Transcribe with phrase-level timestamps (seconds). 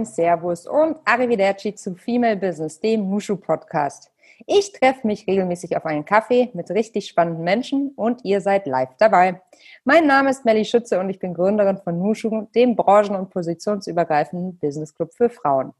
[0.00, 4.10] Moin, Servus und Arrivederci zu Female Business, dem Mushu Podcast.
[4.46, 8.94] Ich treffe mich regelmäßig auf einen Kaffee mit richtig spannenden Menschen und ihr seid live
[8.98, 9.42] dabei.
[9.84, 14.56] Mein Name ist Melly Schütze und ich bin Gründerin von Mushu, dem branchen- und positionsübergreifenden
[14.58, 15.74] Business Club für Frauen.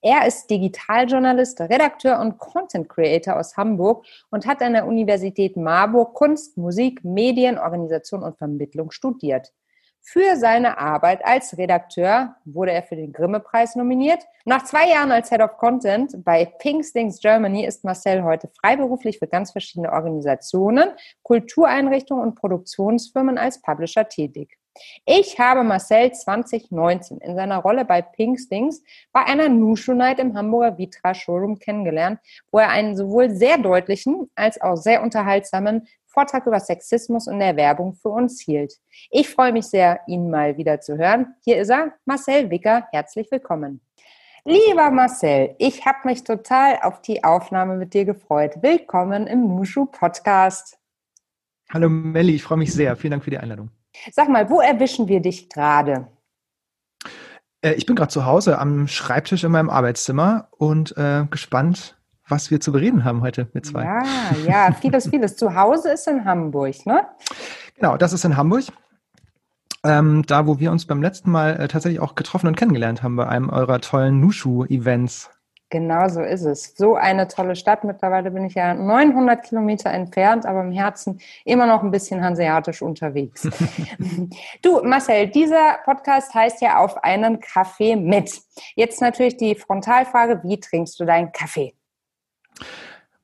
[0.00, 6.14] Er ist Digitaljournalist, Redakteur und Content Creator aus Hamburg und hat an der Universität Marburg
[6.14, 9.52] Kunst, Musik, Medien, Organisation und Vermittlung studiert.
[10.02, 14.24] Für seine Arbeit als Redakteur wurde er für den Grimme-Preis nominiert.
[14.44, 19.28] Nach zwei Jahren als Head of Content bei Pinkstings Germany ist Marcel heute freiberuflich für
[19.28, 20.88] ganz verschiedene Organisationen,
[21.22, 24.56] Kultureinrichtungen und Produktionsfirmen als Publisher tätig.
[25.04, 30.78] Ich habe Marcel 2019 in seiner Rolle bei Pinkstings bei einer Nushu Night im Hamburger
[30.78, 35.86] Vitra Showroom kennengelernt, wo er einen sowohl sehr deutlichen als auch sehr unterhaltsamen
[36.20, 38.74] Vortrag über Sexismus in der Werbung für uns hielt.
[39.08, 41.34] Ich freue mich sehr, ihn mal wieder zu hören.
[41.42, 42.86] Hier ist er, Marcel Wicker.
[42.92, 43.80] Herzlich willkommen.
[44.44, 48.56] Lieber Marcel, ich habe mich total auf die Aufnahme mit dir gefreut.
[48.60, 50.76] Willkommen im Mushu Podcast.
[51.72, 52.96] Hallo Melli, ich freue mich sehr.
[52.96, 53.70] Vielen Dank für die Einladung.
[54.12, 56.06] Sag mal, wo erwischen wir dich gerade?
[57.62, 61.96] Äh, ich bin gerade zu Hause am Schreibtisch in meinem Arbeitszimmer und äh, gespannt,
[62.30, 63.84] was wir zu bereden haben heute mit zwei.
[63.84, 64.02] Ja,
[64.46, 65.36] ja, vieles, vieles.
[65.36, 67.06] Zu Hause ist in Hamburg, ne?
[67.76, 68.64] Genau, das ist in Hamburg.
[69.82, 73.16] Ähm, da, wo wir uns beim letzten Mal äh, tatsächlich auch getroffen und kennengelernt haben
[73.16, 75.30] bei einem eurer tollen Nushu-Events.
[75.70, 76.74] Genau so ist es.
[76.76, 77.84] So eine tolle Stadt.
[77.84, 82.82] Mittlerweile bin ich ja 900 Kilometer entfernt, aber im Herzen immer noch ein bisschen hanseatisch
[82.82, 83.48] unterwegs.
[84.62, 88.42] du, Marcel, dieser Podcast heißt ja auf einen Kaffee mit.
[88.74, 91.72] Jetzt natürlich die Frontalfrage, wie trinkst du deinen Kaffee?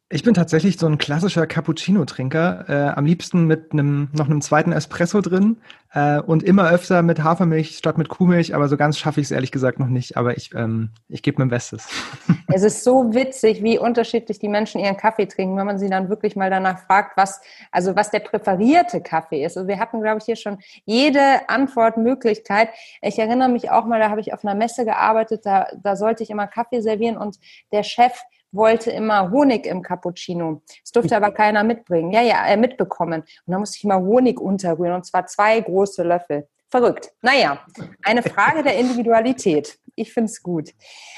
[0.09, 4.71] Ich bin tatsächlich so ein klassischer Cappuccino-Trinker, äh, am liebsten mit einem noch einem zweiten
[4.71, 5.57] Espresso drin
[5.95, 9.31] äh, und immer öfter mit Hafermilch statt mit Kuhmilch, aber so ganz schaffe ich es
[9.33, 11.89] ehrlich gesagt noch nicht, aber ich, ähm, ich gebe mein Bestes.
[12.55, 16.09] Es ist so witzig, wie unterschiedlich die Menschen ihren Kaffee trinken, wenn man sie dann
[16.09, 17.41] wirklich mal danach fragt, was,
[17.73, 19.57] also was der präferierte Kaffee ist.
[19.57, 22.69] Also wir hatten, glaube ich, hier schon jede Antwortmöglichkeit.
[23.03, 26.23] Ich erinnere mich auch mal, da habe ich auf einer Messe gearbeitet, da, da sollte
[26.23, 27.37] ich immer Kaffee servieren und
[27.73, 28.13] der Chef
[28.57, 30.63] wollte immer Honig im Cappuccino.
[30.83, 32.13] Das durfte aber keiner mitbringen.
[32.13, 33.21] Ja, ja, äh, mitbekommen.
[33.21, 36.49] Und da musste ich immer Honig unterrühren und zwar zwei große Löffel.
[36.69, 37.13] Verrückt.
[37.23, 37.65] Naja,
[38.03, 39.79] eine Frage der Individualität.
[39.95, 40.75] Ich finde es gut.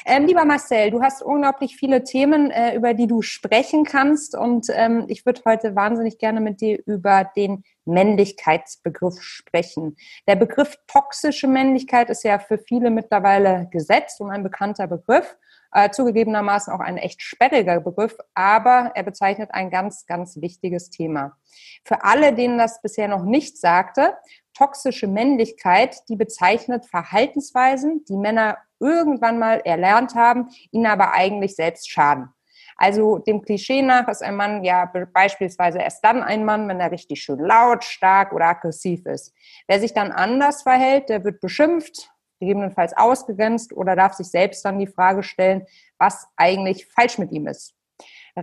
[0.06, 4.36] Ähm, lieber Marcel, du hast unglaublich viele Themen, äh, über die du sprechen kannst.
[4.36, 9.96] Und ähm, ich würde heute wahnsinnig gerne mit dir über den Männlichkeitsbegriff sprechen.
[10.28, 15.36] Der Begriff toxische Männlichkeit ist ja für viele mittlerweile gesetzt und ein bekannter Begriff.
[15.72, 21.36] Äh, zugegebenermaßen auch ein echt sperriger Begriff, aber er bezeichnet ein ganz, ganz wichtiges Thema.
[21.84, 24.14] Für alle, denen das bisher noch nicht sagte,
[24.54, 31.90] toxische Männlichkeit, die bezeichnet Verhaltensweisen, die Männer irgendwann mal erlernt haben, ihnen aber eigentlich selbst
[31.90, 32.30] schaden.
[32.76, 36.92] Also dem Klischee nach ist ein Mann ja beispielsweise erst dann ein Mann, wenn er
[36.92, 39.34] richtig schön laut, stark oder aggressiv ist.
[39.66, 42.10] Wer sich dann anders verhält, der wird beschimpft,
[42.40, 45.66] gegebenenfalls ausgegrenzt oder darf sich selbst dann die Frage stellen,
[45.98, 47.74] was eigentlich falsch mit ihm ist.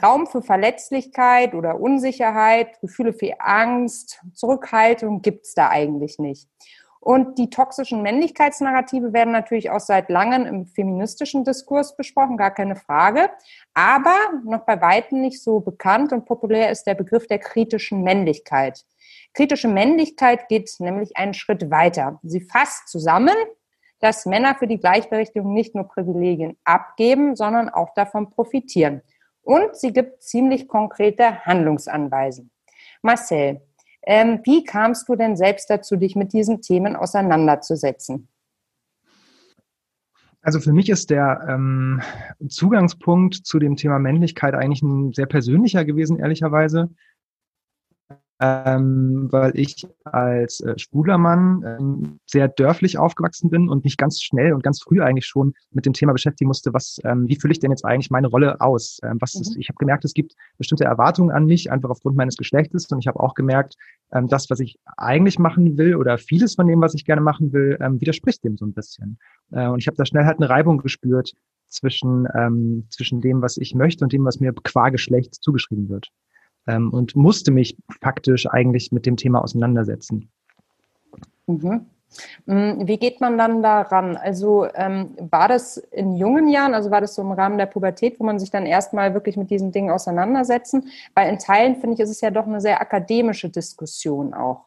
[0.02, 6.50] Raum für Verletzlichkeit oder Unsicherheit, Gefühle für Angst, Zurückhaltung gibt's da eigentlich nicht.
[7.06, 12.76] Und die toxischen Männlichkeitsnarrative werden natürlich auch seit langem im feministischen Diskurs besprochen, gar keine
[12.76, 13.30] Frage.
[13.76, 18.84] Aber noch bei weitem nicht so bekannt und populär ist der Begriff der kritischen Männlichkeit.
[19.36, 22.20] Kritische Männlichkeit geht nämlich einen Schritt weiter.
[22.24, 23.36] Sie fasst zusammen,
[24.00, 29.02] dass Männer für die Gleichberechtigung nicht nur Privilegien abgeben, sondern auch davon profitieren.
[29.42, 32.52] Und sie gibt ziemlich konkrete Handlungsanweisen.
[33.02, 33.62] Marcel,
[34.04, 38.28] ähm, wie kamst du denn selbst dazu, dich mit diesen Themen auseinanderzusetzen?
[40.42, 42.02] Also für mich ist der ähm,
[42.50, 46.92] Zugangspunkt zu dem Thema Männlichkeit eigentlich ein sehr persönlicher gewesen, ehrlicherweise
[48.42, 54.22] ähm, weil ich als äh, schwuler Mann ähm, sehr dörflich aufgewachsen bin und mich ganz
[54.22, 57.54] schnell und ganz früh eigentlich schon mit dem Thema beschäftigen musste, was, ähm, wie fülle
[57.54, 59.00] ich denn jetzt eigentlich meine Rolle aus?
[59.04, 59.42] Ähm, was mhm.
[59.42, 62.88] ist, ich habe gemerkt, es gibt bestimmte Erwartungen an mich, einfach aufgrund meines Geschlechtes.
[62.92, 63.76] Und ich habe auch gemerkt,
[64.12, 67.54] ähm, das, was ich eigentlich machen will oder vieles von dem, was ich gerne machen
[67.54, 69.18] will, ähm, widerspricht dem so ein bisschen.
[69.52, 71.34] Äh, und ich habe da schnell halt eine Reibung gespürt
[71.70, 76.12] zwischen, ähm, zwischen dem, was ich möchte und dem, was mir qua Geschlecht zugeschrieben wird
[76.68, 80.30] ähm, und musste mich faktisch eigentlich mit dem Thema auseinandersetzen.
[81.48, 81.86] Mhm.
[82.46, 84.16] Mm, wie geht man dann daran?
[84.18, 88.20] Also ähm, war das in jungen Jahren, also war das so im Rahmen der Pubertät,
[88.20, 90.90] wo man sich dann erstmal wirklich mit diesen Dingen auseinandersetzen?
[91.14, 94.66] Weil in Teilen, finde ich, ist es ja doch eine sehr akademische Diskussion auch.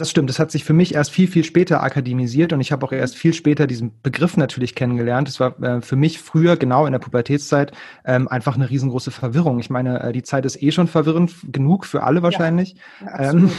[0.00, 0.30] Das stimmt.
[0.30, 3.16] Das hat sich für mich erst viel, viel später akademisiert und ich habe auch erst
[3.16, 5.28] viel später diesen Begriff natürlich kennengelernt.
[5.28, 7.72] Es war äh, für mich früher, genau in der Pubertätszeit,
[8.06, 9.58] ähm, einfach eine riesengroße Verwirrung.
[9.58, 12.76] Ich meine, äh, die Zeit ist eh schon verwirrend genug für alle wahrscheinlich.
[13.04, 13.50] Ja, ähm,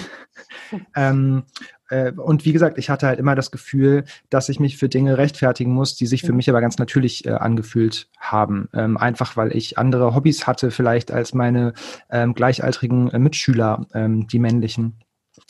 [0.96, 1.44] ähm,
[1.90, 5.20] äh, und wie gesagt, ich hatte halt immer das Gefühl, dass ich mich für Dinge
[5.20, 6.38] rechtfertigen muss, die sich für mhm.
[6.38, 8.68] mich aber ganz natürlich äh, angefühlt haben.
[8.74, 11.74] Ähm, einfach weil ich andere Hobbys hatte, vielleicht als meine
[12.10, 14.98] gleichaltrigen äh, Mitschüler, die männlichen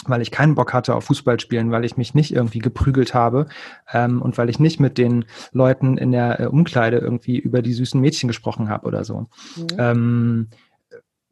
[0.06, 3.48] weil ich keinen Bock hatte auf Fußball spielen, weil ich mich nicht irgendwie geprügelt habe
[3.92, 7.74] ähm, und weil ich nicht mit den Leuten in der äh, Umkleide irgendwie über die
[7.74, 9.28] süßen Mädchen gesprochen habe oder so.
[9.56, 9.68] Mhm.
[9.78, 10.48] Ähm,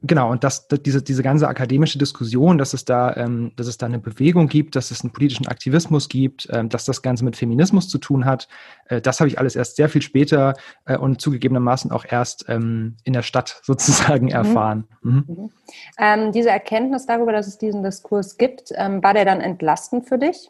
[0.01, 3.77] Genau, und dass, dass diese, diese ganze akademische Diskussion, dass es da, ähm, dass es
[3.77, 7.35] da eine Bewegung gibt, dass es einen politischen Aktivismus gibt, ähm, dass das Ganze mit
[7.35, 8.47] Feminismus zu tun hat,
[8.85, 10.53] äh, das habe ich alles erst sehr viel später
[10.85, 14.31] äh, und zugegebenermaßen auch erst ähm, in der Stadt sozusagen mhm.
[14.31, 14.87] erfahren.
[15.01, 15.25] Mhm.
[15.27, 15.51] Mhm.
[15.97, 20.17] Ähm, diese Erkenntnis darüber, dass es diesen Diskurs gibt, ähm, war der dann entlastend für
[20.17, 20.49] dich?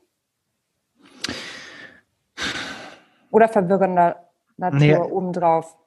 [3.31, 4.96] Oder verwirrender Natur nee.
[4.96, 5.79] obendrauf?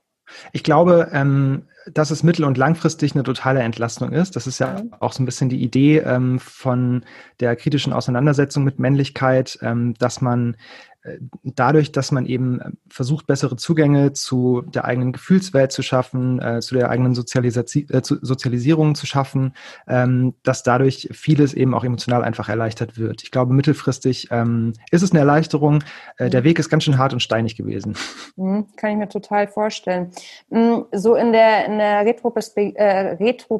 [0.52, 4.36] Ich glaube, ähm, dass es mittel- und langfristig eine totale Entlastung ist.
[4.36, 7.04] Das ist ja auch so ein bisschen die Idee ähm, von
[7.40, 10.56] der kritischen Auseinandersetzung mit Männlichkeit, ähm, dass man
[11.42, 16.60] dadurch, dass man eben äh, versucht, bessere Zugänge zu der eigenen Gefühlswelt zu schaffen, äh,
[16.60, 19.54] zu der eigenen Sozialisi äh, zu Sozialisierung zu schaffen,
[19.88, 23.22] ähm, dass dadurch vieles eben auch emotional einfach erleichtert wird.
[23.22, 25.82] Ich glaube, mittelfristig ähm, ist es eine Erleichterung.
[26.18, 26.42] Äh, der.
[26.42, 27.94] Weg ist ganz schön hart und steinig gewesen.
[28.34, 30.10] Mhm, kann ich mir total vorstellen.
[30.50, 33.58] Mm, so in der, in der Retro-Perspektive äh, Retro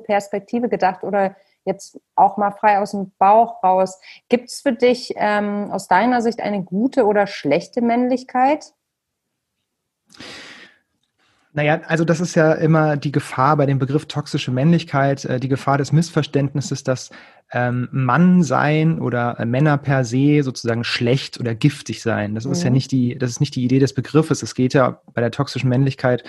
[0.69, 4.01] gedacht oder jetzt auch mal frei aus dem Bauch raus.
[4.29, 8.73] Gibt es für dich ähm, aus deiner Sicht eine gute oder schlechte Männlichkeit?
[11.55, 15.49] Naja, also das ist ja immer die Gefahr bei dem Begriff toxische Männlichkeit, äh, die
[15.49, 17.11] Gefahr des Missverständnisses, dass
[17.53, 22.35] ähm, Mann sein oder äh, Männer per se sozusagen schlecht oder giftig sein.
[22.35, 22.53] Das mhm.
[22.53, 22.75] ist ja mhm.
[22.75, 24.43] nicht die, das ist nicht die Idee des Begriffes.
[24.43, 26.25] Es geht ja bei der toxischen Männlichkeit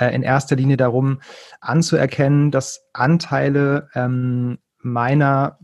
[0.00, 1.20] äh, in erster Linie darum,
[1.60, 5.58] anzuerkennen, dass Anteile ähm, meiner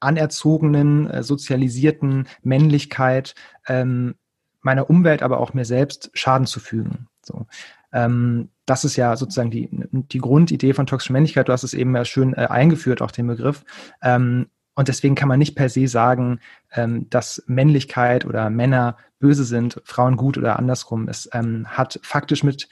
[0.00, 3.34] anerzogenen, äh, sozialisierten Männlichkeit
[3.66, 4.14] ähm,
[4.60, 7.06] meiner Umwelt, aber auch mir selbst Schaden zu fügen.
[7.22, 7.46] So.
[7.92, 11.48] Ähm, das ist ja sozusagen die, die Grundidee von toxischer Männlichkeit.
[11.48, 13.64] Du hast es eben ja schön äh, eingeführt, auch den Begriff.
[14.02, 16.40] Ähm, und deswegen kann man nicht per se sagen,
[16.72, 21.08] ähm, dass Männlichkeit oder Männer böse sind, Frauen gut oder andersrum.
[21.08, 22.68] Es ähm, hat faktisch mit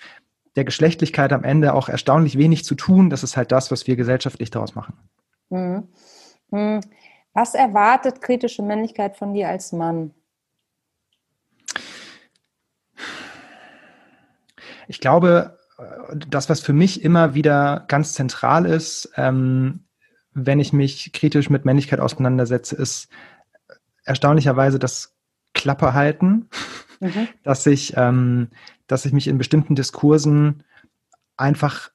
[0.56, 3.08] der Geschlechtlichkeit am Ende auch erstaunlich wenig zu tun.
[3.08, 4.94] Das ist halt das, was wir gesellschaftlich daraus machen.
[5.52, 5.88] Mhm.
[6.50, 6.80] Mhm.
[7.34, 10.12] Was erwartet kritische Männlichkeit von dir als Mann?
[14.88, 15.58] Ich glaube,
[16.28, 19.84] das, was für mich immer wieder ganz zentral ist, ähm,
[20.34, 23.08] wenn ich mich kritisch mit Männlichkeit auseinandersetze, ist
[24.04, 25.14] erstaunlicherweise das
[25.54, 26.48] Klappe halten,
[27.00, 27.28] mhm.
[27.42, 28.48] dass ich, ähm,
[28.86, 30.64] dass ich mich in bestimmten Diskursen
[31.36, 31.90] einfach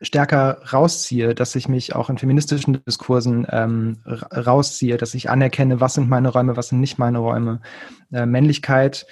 [0.00, 5.94] stärker rausziehe, dass ich mich auch in feministischen Diskursen ähm, rausziehe, dass ich anerkenne, was
[5.94, 7.60] sind meine Räume, was sind nicht meine Räume.
[8.12, 9.06] Äh, Männlichkeit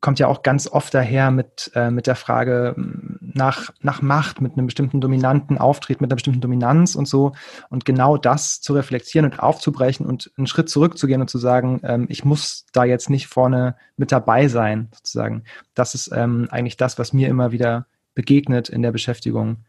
[0.00, 2.74] kommt ja auch ganz oft daher mit, äh, mit der Frage
[3.20, 7.32] nach, nach Macht, mit einem bestimmten dominanten Auftritt, mit einer bestimmten Dominanz und so.
[7.68, 12.06] Und genau das zu reflektieren und aufzubrechen und einen Schritt zurückzugehen und zu sagen, ähm,
[12.08, 15.44] ich muss da jetzt nicht vorne mit dabei sein, sozusagen.
[15.74, 19.64] Das ist ähm, eigentlich das, was mir immer wieder begegnet in der Beschäftigung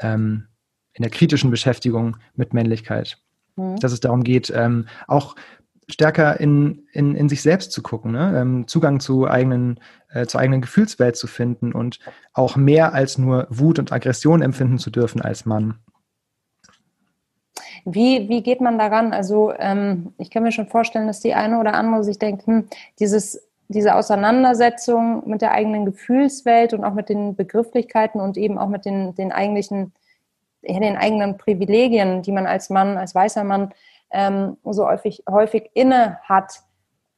[0.00, 0.48] ähm,
[0.92, 3.18] in der kritischen Beschäftigung mit Männlichkeit.
[3.56, 3.76] Mhm.
[3.76, 5.36] Dass es darum geht, ähm, auch
[5.88, 8.40] stärker in, in, in sich selbst zu gucken, ne?
[8.40, 12.00] ähm, Zugang zu eigenen, äh, zur eigenen Gefühlswelt zu finden und
[12.32, 15.78] auch mehr als nur Wut und Aggression empfinden zu dürfen als Mann.
[17.84, 19.12] Wie, wie geht man daran?
[19.12, 22.68] Also ähm, ich kann mir schon vorstellen, dass die eine oder andere sich denkt, hm,
[22.98, 28.68] dieses, diese Auseinandersetzung mit der eigenen Gefühlswelt und auch mit den Begrifflichkeiten und eben auch
[28.68, 29.92] mit den, den eigentlichen
[30.68, 33.72] den eigenen Privilegien, die man als Mann, als weißer Mann
[34.10, 36.62] ähm, so häufig, häufig inne hat.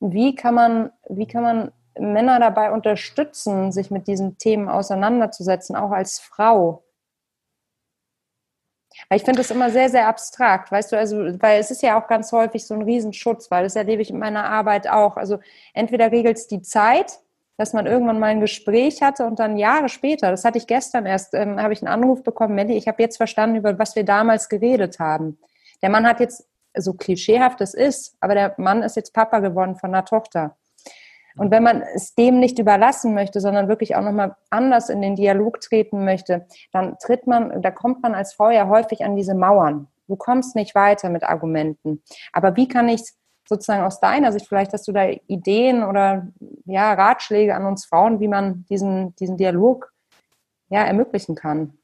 [0.01, 5.91] Wie kann man, wie kann man Männer dabei unterstützen, sich mit diesen Themen auseinanderzusetzen, auch
[5.91, 6.85] als Frau?
[9.09, 12.01] Weil ich finde das immer sehr, sehr abstrakt, weißt du, also, weil es ist ja
[12.01, 15.17] auch ganz häufig so ein Riesenschutz, weil das erlebe ich in meiner Arbeit auch.
[15.17, 15.39] Also
[15.75, 17.21] entweder regelt es die Zeit,
[17.57, 21.07] dass man irgendwann mal ein Gespräch hatte und dann Jahre später, das hatte ich gestern
[21.07, 24.05] erst, ähm, habe ich einen Anruf bekommen, Melli, ich habe jetzt verstanden, über was wir
[24.05, 25.39] damals geredet haben.
[25.83, 29.75] Der Mann hat jetzt, so klischeehaft es ist, aber der Mann ist jetzt Papa geworden
[29.75, 30.57] von einer Tochter.
[31.39, 35.17] Und wenn man es dem nicht überlassen möchte, sondern wirklich auch nochmal anders in den
[35.17, 39.35] Dialog treten möchte, dann tritt man, da kommt man als Frau ja häufig an diese
[39.35, 39.89] Mauern.
[40.09, 42.03] Du kommst nicht weiter mit Argumenten.
[42.33, 43.03] Aber wie kann ich
[43.49, 46.29] sozusagen aus deiner Sicht, vielleicht hast du da Ideen oder
[46.67, 49.91] ja, Ratschläge an uns Frauen, wie man diesen, diesen Dialog
[50.69, 51.78] ja, ermöglichen kann.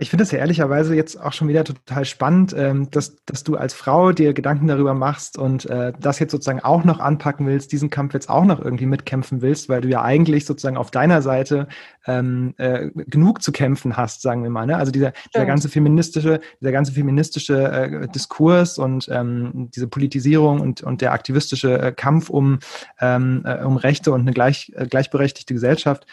[0.00, 3.56] Ich finde es ja ehrlicherweise jetzt auch schon wieder total spannend, ähm, dass, dass du
[3.56, 7.72] als Frau dir Gedanken darüber machst und äh, das jetzt sozusagen auch noch anpacken willst,
[7.72, 11.20] diesen Kampf jetzt auch noch irgendwie mitkämpfen willst, weil du ja eigentlich sozusagen auf deiner
[11.20, 11.66] Seite
[12.06, 14.66] ähm, äh, genug zu kämpfen hast, sagen wir mal.
[14.66, 14.76] Ne?
[14.76, 20.80] Also dieser, dieser ganze feministische, dieser ganze feministische äh, Diskurs und ähm, diese Politisierung und,
[20.80, 22.60] und der aktivistische Kampf um,
[23.00, 26.06] ähm, um Rechte und eine gleich, gleichberechtigte Gesellschaft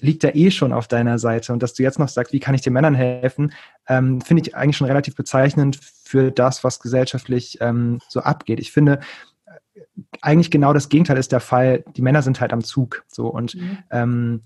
[0.00, 1.52] liegt ja eh schon auf deiner Seite.
[1.52, 3.15] Und dass du jetzt noch sagst, wie kann ich den Männern helfen?
[3.20, 3.52] Helfen,
[3.88, 8.60] ähm, finde ich eigentlich schon relativ bezeichnend für das, was gesellschaftlich ähm, so abgeht.
[8.60, 9.00] Ich finde,
[9.46, 9.80] äh,
[10.20, 11.84] eigentlich genau das Gegenteil ist der Fall.
[11.96, 13.04] Die Männer sind halt am Zug.
[13.08, 13.78] So und mhm.
[13.90, 14.42] ähm,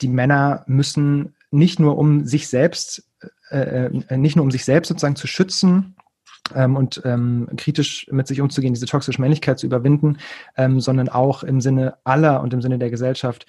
[0.00, 3.08] die Männer müssen nicht nur um sich selbst,
[3.50, 5.96] äh, äh, nicht nur um sich selbst sozusagen zu schützen
[6.54, 10.18] ähm, und ähm, kritisch mit sich umzugehen, diese toxische Männlichkeit zu überwinden,
[10.56, 13.46] ähm, sondern auch im Sinne aller und im Sinne der Gesellschaft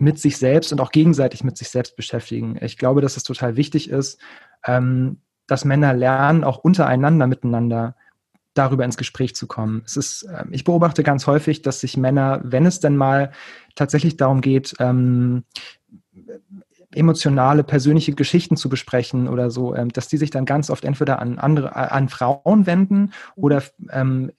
[0.00, 2.58] mit sich selbst und auch gegenseitig mit sich selbst beschäftigen.
[2.60, 4.20] Ich glaube, dass es total wichtig ist,
[4.66, 7.96] ähm, dass Männer lernen, auch untereinander miteinander
[8.54, 9.82] darüber ins Gespräch zu kommen.
[9.84, 13.32] Es ist, äh, ich beobachte ganz häufig, dass sich Männer, wenn es denn mal
[13.74, 15.44] tatsächlich darum geht, ähm,
[16.92, 21.20] emotionale, persönliche Geschichten zu besprechen oder so, ähm, dass die sich dann ganz oft entweder
[21.20, 24.32] an andere, an Frauen wenden oder ähm,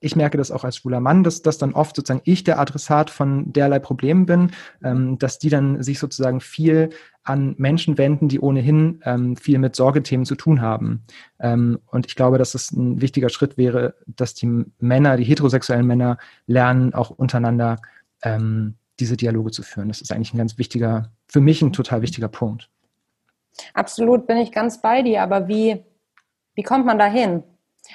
[0.00, 3.10] ich merke das auch als schwuler Mann, dass, dass dann oft sozusagen ich der Adressat
[3.10, 4.50] von derlei Problemen bin,
[4.82, 6.90] ähm, dass die dann sich sozusagen viel
[7.22, 11.04] an Menschen wenden, die ohnehin ähm, viel mit Sorgethemen zu tun haben.
[11.38, 15.86] Ähm, und ich glaube, dass es ein wichtiger Schritt wäre, dass die Männer, die heterosexuellen
[15.86, 16.16] Männer
[16.46, 17.76] lernen, auch untereinander
[18.22, 19.88] ähm, diese Dialoge zu führen.
[19.88, 22.70] Das ist eigentlich ein ganz wichtiger, für mich ein total wichtiger Punkt.
[23.74, 25.22] Absolut, bin ich ganz bei dir.
[25.22, 25.84] Aber wie,
[26.54, 27.42] wie kommt man da hin?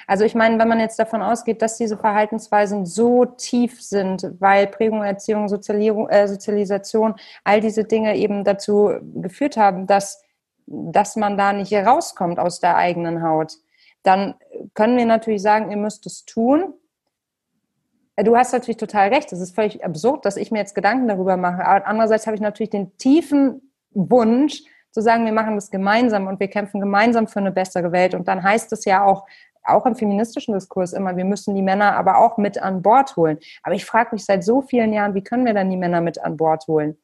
[0.06, 4.66] Also ich meine, wenn man jetzt davon ausgeht, dass diese Verhaltensweisen so tief sind, weil
[4.66, 10.22] Prägung, Erziehung, äh, Sozialisation, all diese Dinge eben dazu geführt haben, dass,
[10.66, 13.54] dass man da nicht rauskommt aus der eigenen Haut,
[14.02, 14.34] dann
[14.74, 16.74] können wir natürlich sagen, ihr müsst es tun.
[18.16, 19.32] Du hast natürlich total recht.
[19.32, 21.66] Es ist völlig absurd, dass ich mir jetzt Gedanken darüber mache.
[21.66, 24.62] Aber andererseits habe ich natürlich den tiefen Wunsch,
[24.96, 28.14] zu sagen, wir machen das gemeinsam und wir kämpfen gemeinsam für eine bessere Welt.
[28.14, 29.26] Und dann heißt es ja auch,
[29.68, 33.38] auch im feministischen Diskurs immer, wir müssen die Männer aber auch mit an Bord holen.
[33.62, 36.22] Aber ich frage mich seit so vielen Jahren, wie können wir dann die Männer mit
[36.22, 36.96] an Bord holen?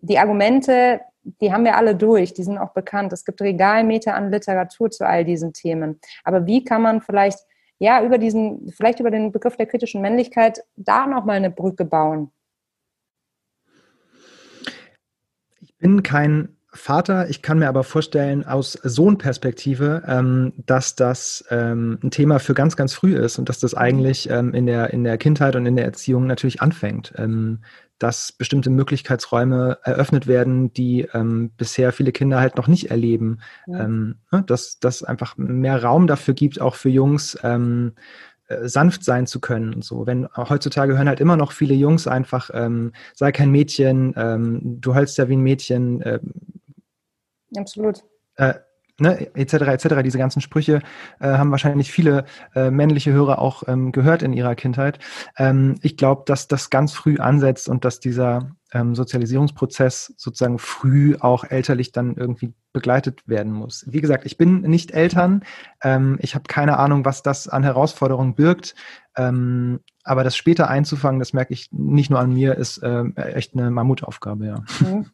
[0.00, 1.00] Die Argumente,
[1.40, 3.12] die haben wir alle durch, die sind auch bekannt.
[3.12, 6.00] Es gibt Regalmeter an Literatur zu all diesen Themen.
[6.24, 7.40] Aber wie kann man vielleicht,
[7.78, 12.30] ja, über diesen, vielleicht über den Begriff der kritischen Männlichkeit da nochmal eine Brücke bauen?
[15.60, 17.28] Ich bin kein Vater.
[17.28, 22.76] Ich kann mir aber vorstellen, aus Sohnperspektive, ähm, dass das ähm, ein Thema für ganz,
[22.76, 25.76] ganz früh ist und dass das eigentlich ähm, in, der, in der Kindheit und in
[25.76, 27.12] der Erziehung natürlich anfängt.
[27.16, 27.60] Ähm,
[27.98, 33.40] dass bestimmte Möglichkeitsräume eröffnet werden, die ähm, bisher viele Kinder halt noch nicht erleben.
[33.66, 33.84] Ja.
[33.84, 37.90] Ähm, ne, dass das einfach mehr Raum dafür gibt, auch für Jungs, äh,
[38.62, 40.06] sanft sein zu können und so.
[40.06, 42.48] Wenn heutzutage hören halt immer noch viele Jungs einfach,
[43.14, 44.14] sei kein Mädchen,
[44.80, 46.00] du heulst ja wie ein Mädchen.
[46.00, 46.20] Äh,
[47.56, 48.04] Absolut.
[48.36, 48.54] Äh,
[48.98, 49.54] ne, etc.
[49.54, 50.02] etc.
[50.02, 50.80] Diese ganzen Sprüche
[51.20, 52.24] äh, haben wahrscheinlich viele
[52.54, 54.98] äh, männliche Hörer auch ähm, gehört in ihrer Kindheit.
[55.36, 61.16] Ähm, ich glaube, dass das ganz früh ansetzt und dass dieser ähm, Sozialisierungsprozess sozusagen früh
[61.18, 63.84] auch elterlich dann irgendwie begleitet werden muss.
[63.88, 65.42] Wie gesagt, ich bin nicht Eltern.
[65.82, 68.74] Ähm, ich habe keine Ahnung, was das an Herausforderungen birgt.
[70.08, 73.70] Aber das später einzufangen, das merke ich nicht nur an mir, ist äh, echt eine
[73.70, 74.64] Mammutaufgabe, ja.
[74.80, 75.04] Mhm.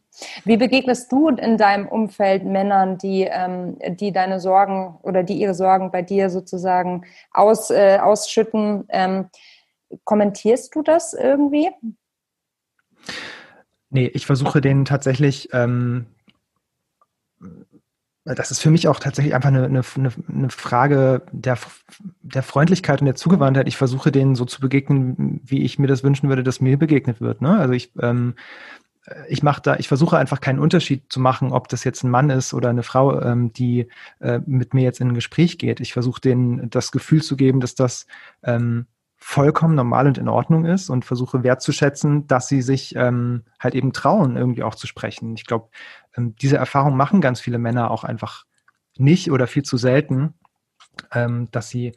[0.45, 5.53] Wie begegnest du in deinem Umfeld Männern, die, ähm, die deine Sorgen oder die ihre
[5.53, 8.85] Sorgen bei dir sozusagen aus, äh, ausschütten?
[8.87, 9.25] Ähm,
[10.05, 11.69] kommentierst du das irgendwie?
[13.89, 16.05] Nee, ich versuche denen tatsächlich ähm,
[18.25, 21.59] das ist für mich auch tatsächlich einfach eine, eine, eine Frage der,
[22.23, 23.67] der Freundlichkeit und der Zugewandtheit.
[23.67, 27.21] Ich versuche denen so zu begegnen, wie ich mir das wünschen würde, dass mir begegnet
[27.21, 27.41] wird.
[27.41, 27.55] Ne?
[27.59, 28.33] Also ich, ähm,
[29.29, 32.31] ich mache da, ich versuche einfach keinen Unterschied zu machen, ob das jetzt ein Mann
[32.31, 33.89] ist oder eine Frau, ähm, die
[34.19, 35.79] äh, mit mir jetzt in ein Gespräch geht.
[35.79, 38.07] Ich versuche denen das Gefühl zu geben, dass das
[38.41, 38.87] ähm,
[39.27, 43.91] vollkommen normal und in Ordnung ist und versuche wertzuschätzen, dass sie sich ähm, halt eben
[43.91, 45.33] trauen, irgendwie auch zu sprechen.
[45.33, 45.69] Ich glaube,
[46.15, 48.45] ähm, diese Erfahrung machen ganz viele Männer auch einfach
[48.99, 50.35] nicht oder viel zu selten,
[51.11, 51.93] ähm, dass sie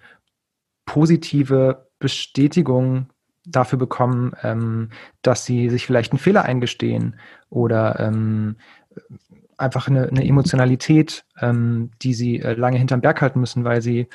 [0.86, 3.10] positive Bestätigung
[3.44, 4.88] dafür bekommen, ähm,
[5.20, 7.20] dass sie sich vielleicht einen Fehler eingestehen
[7.50, 8.56] oder ähm,
[9.58, 14.08] einfach eine, eine Emotionalität, ähm, die sie äh, lange hinterm Berg halten müssen, weil sie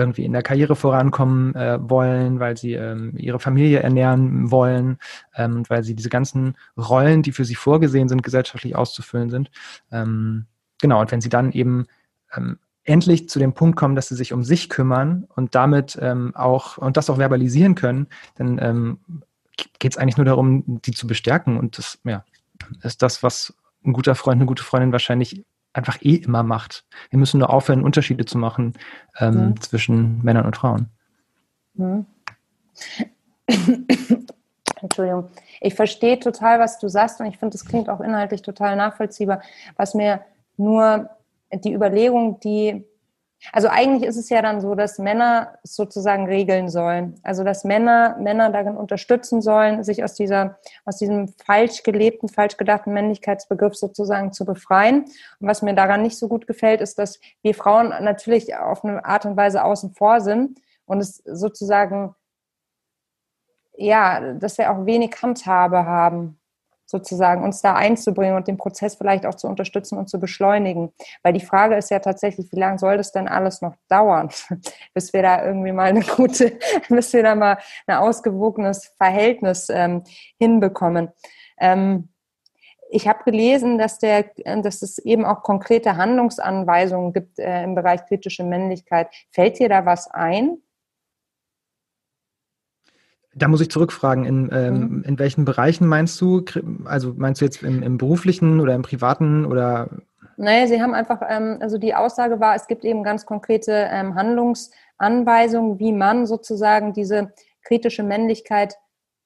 [0.00, 4.98] irgendwie in der Karriere vorankommen äh, wollen, weil sie ähm, ihre Familie ernähren wollen,
[5.34, 9.50] ähm, weil sie diese ganzen Rollen, die für sie vorgesehen sind, gesellschaftlich auszufüllen sind.
[9.92, 10.46] Ähm,
[10.80, 11.86] genau, und wenn sie dann eben
[12.34, 16.34] ähm, endlich zu dem Punkt kommen, dass sie sich um sich kümmern und damit ähm,
[16.34, 18.98] auch und das auch verbalisieren können, dann ähm,
[19.78, 21.58] geht es eigentlich nur darum, die zu bestärken.
[21.58, 22.24] Und das ja,
[22.82, 23.54] ist das, was
[23.84, 26.84] ein guter Freund, eine gute Freundin wahrscheinlich einfach eh immer macht.
[27.10, 28.74] Wir müssen nur aufhören, Unterschiede zu machen
[29.18, 29.60] ähm, mhm.
[29.60, 30.88] zwischen Männern und Frauen.
[31.74, 32.06] Mhm.
[34.80, 35.28] Entschuldigung.
[35.60, 39.42] Ich verstehe total, was du sagst und ich finde, das klingt auch inhaltlich total nachvollziehbar.
[39.76, 40.22] Was mir
[40.56, 41.10] nur
[41.52, 42.84] die Überlegung, die
[43.52, 47.18] also eigentlich ist es ja dann so, dass Männer sozusagen regeln sollen.
[47.22, 52.56] Also dass Männer Männer darin unterstützen sollen, sich aus dieser aus diesem falsch gelebten, falsch
[52.56, 55.04] gedachten Männlichkeitsbegriff sozusagen zu befreien.
[55.40, 59.04] Und was mir daran nicht so gut gefällt, ist, dass wir Frauen natürlich auf eine
[59.04, 62.14] Art und Weise außen vor sind und es sozusagen
[63.76, 66.39] ja, dass wir auch wenig Handhabe haben
[66.90, 70.92] sozusagen uns da einzubringen und den Prozess vielleicht auch zu unterstützen und zu beschleunigen.
[71.22, 74.30] Weil die Frage ist ja tatsächlich, wie lange soll das denn alles noch dauern,
[74.94, 80.02] bis wir da irgendwie mal eine gute, bis wir da mal ein ausgewogenes Verhältnis ähm,
[80.38, 81.10] hinbekommen.
[81.58, 82.08] Ähm,
[82.92, 88.04] ich habe gelesen, dass, der, dass es eben auch konkrete Handlungsanweisungen gibt äh, im Bereich
[88.06, 89.08] kritische Männlichkeit.
[89.30, 90.58] Fällt dir da was ein?
[93.34, 95.04] Da muss ich zurückfragen, in, ähm, mhm.
[95.04, 96.44] in welchen Bereichen meinst du?
[96.84, 99.88] Also meinst du jetzt im, im beruflichen oder im privaten oder?
[100.36, 104.14] Naja, Sie haben einfach, ähm, also die Aussage war, es gibt eben ganz konkrete ähm,
[104.14, 107.32] Handlungsanweisungen, wie man sozusagen diese
[107.62, 108.76] kritische Männlichkeit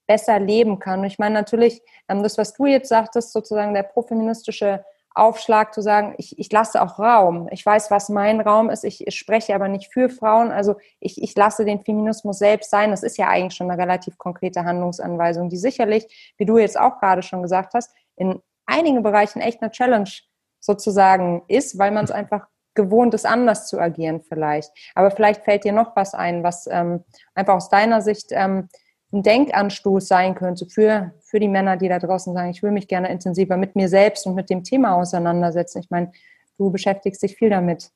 [0.07, 1.00] besser leben kann.
[1.00, 5.81] Und ich meine natürlich, ähm, das, was du jetzt sagtest, sozusagen der profeministische Aufschlag zu
[5.81, 7.48] sagen, ich, ich lasse auch Raum.
[7.53, 8.85] Ich weiß, was mein Raum ist.
[8.85, 10.50] Ich, ich spreche aber nicht für Frauen.
[10.50, 12.90] Also ich, ich lasse den Feminismus selbst sein.
[12.90, 16.98] Das ist ja eigentlich schon eine relativ konkrete Handlungsanweisung, die sicherlich, wie du jetzt auch
[16.98, 20.11] gerade schon gesagt hast, in einigen Bereichen echt eine Challenge
[20.59, 24.72] sozusagen ist, weil man es einfach gewohnt ist, anders zu agieren vielleicht.
[24.96, 28.68] Aber vielleicht fällt dir noch was ein, was ähm, einfach aus deiner Sicht ähm,
[29.14, 32.88] ein Denkanstoß sein könnte für, für die Männer, die da draußen sagen, ich will mich
[32.88, 35.79] gerne intensiver mit mir selbst und mit dem Thema auseinandersetzen.
[35.79, 36.12] Ich meine,
[36.59, 37.90] du beschäftigst dich viel damit.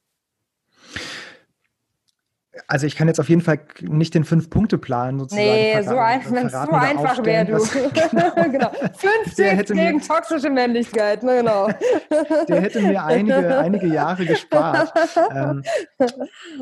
[2.66, 5.46] Also ich kann jetzt auf jeden Fall nicht den Fünf-Punkte-Plan sozusagen.
[5.46, 7.58] Nee, so, ein, wenn es so einfach wäre, du.
[7.58, 8.48] genau.
[8.50, 8.70] genau.
[8.96, 11.68] Fünf Tipps gegen mir, toxische Männlichkeit, ne, genau.
[12.48, 14.92] Der hätte mir einige, einige Jahre gespart.
[15.34, 15.62] Ähm,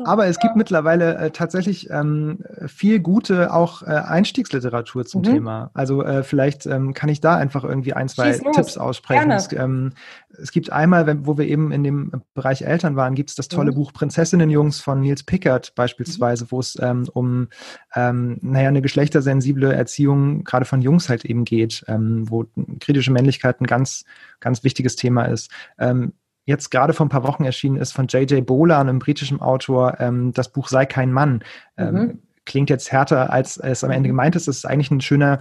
[0.03, 5.25] aber es gibt mittlerweile äh, tatsächlich ähm, viel gute auch äh, Einstiegsliteratur zum mhm.
[5.25, 5.71] Thema.
[5.73, 9.31] Also äh, vielleicht ähm, kann ich da einfach irgendwie ein, zwei Tipps aussprechen.
[9.31, 9.93] Es, ähm,
[10.41, 13.47] es, gibt einmal, wenn, wo wir eben in dem Bereich Eltern waren, gibt es das
[13.47, 13.75] tolle mhm.
[13.75, 17.47] Buch Prinzessinnenjungs von Nils Pickert bei beispielsweise, wo es ähm, um
[17.95, 22.45] ähm, naja, eine geschlechtersensible Erziehung gerade von Jungs halt eben geht, ähm, wo
[22.79, 24.03] kritische Männlichkeit ein ganz,
[24.41, 25.49] ganz wichtiges Thema ist.
[25.79, 28.45] Ähm, jetzt gerade vor ein paar Wochen erschienen ist von J.J.
[28.45, 31.43] Bolan, einem britischen Autor, ähm, das Buch Sei kein Mann.
[31.77, 32.19] Ähm, mhm.
[32.45, 34.47] Klingt jetzt härter, als es am Ende gemeint ist.
[34.47, 35.39] Es ist eigentlich ein schöner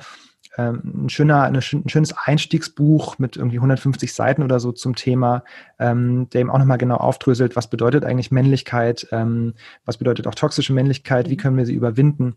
[0.62, 5.44] ein, schöner, ein schönes Einstiegsbuch mit irgendwie 150 Seiten oder so zum Thema,
[5.78, 10.34] ähm, der eben auch nochmal genau aufdröselt, was bedeutet eigentlich Männlichkeit, ähm, was bedeutet auch
[10.34, 11.38] toxische Männlichkeit, wie mhm.
[11.38, 12.36] können wir sie überwinden.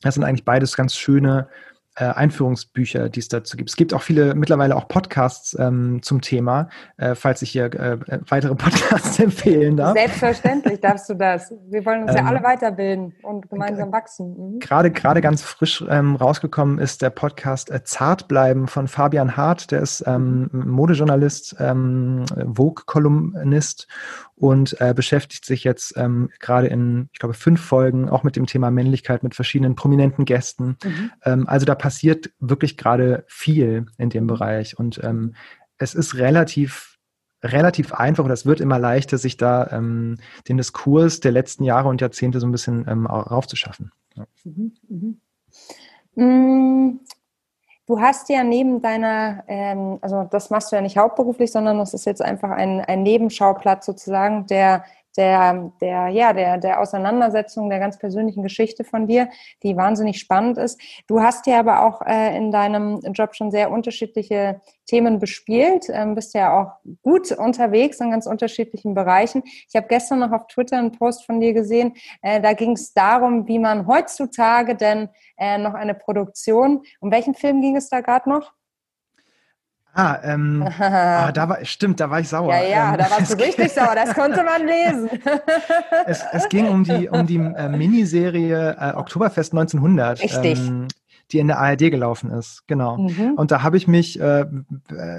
[0.00, 1.48] Das sind eigentlich beides ganz schöne
[1.96, 3.70] äh, Einführungsbücher, die es dazu gibt.
[3.70, 7.98] Es gibt auch viele, mittlerweile auch Podcasts ähm, zum Thema, äh, falls ich hier äh,
[8.28, 9.96] weitere Podcasts empfehlen darf.
[9.96, 11.52] Selbstverständlich darfst du das.
[11.68, 14.54] Wir wollen uns ähm, ja alle weiterbilden und gemeinsam wachsen.
[14.54, 14.58] Mhm.
[14.60, 19.70] Gerade, gerade ganz frisch ähm, rausgekommen ist der Podcast äh, Zart bleiben von Fabian Hart,
[19.70, 23.88] der ist ähm, Modejournalist, ähm, Vogue-Kolumnist
[24.36, 28.46] und äh, beschäftigt sich jetzt ähm, gerade in, ich glaube, fünf Folgen auch mit dem
[28.46, 30.76] Thema Männlichkeit mit verschiedenen prominenten Gästen.
[30.84, 31.10] Mhm.
[31.24, 35.34] Ähm, also da passiert wirklich gerade viel in dem Bereich und ähm,
[35.78, 36.96] es ist relativ
[37.42, 40.16] relativ einfach und es wird immer leichter, sich da ähm,
[40.48, 43.92] den Diskurs der letzten Jahre und Jahrzehnte so ein bisschen ähm, raufzuschaffen.
[44.14, 44.26] Ja.
[44.44, 44.72] Mhm,
[46.14, 47.00] mhm.
[47.86, 51.94] Du hast ja neben deiner, ähm, also das machst du ja nicht hauptberuflich, sondern das
[51.94, 54.84] ist jetzt einfach ein, ein Nebenschauplatz sozusagen, der
[55.16, 59.28] der, der, ja, der, der Auseinandersetzung der ganz persönlichen Geschichte von dir,
[59.62, 60.80] die wahnsinnig spannend ist.
[61.06, 66.14] Du hast ja aber auch äh, in deinem Job schon sehr unterschiedliche Themen bespielt, ähm,
[66.14, 69.42] bist ja auch gut unterwegs in ganz unterschiedlichen Bereichen.
[69.68, 72.92] Ich habe gestern noch auf Twitter einen Post von dir gesehen, äh, da ging es
[72.92, 78.00] darum, wie man heutzutage denn äh, noch eine Produktion, um welchen Film ging es da
[78.00, 78.52] gerade noch?
[79.96, 82.54] Ah, ähm, ah, da war, stimmt, da war ich sauer.
[82.54, 85.08] Ja, ja, ähm, da warst du richtig sauer, das konnte man lesen.
[86.04, 90.22] es, es, ging um die, um die äh, Miniserie äh, Oktoberfest 1900.
[90.22, 90.58] Richtig.
[90.58, 90.88] Ähm,
[91.32, 92.98] die in der ARD gelaufen ist, genau.
[92.98, 93.32] Mhm.
[93.34, 94.46] Und da habe ich mich, äh,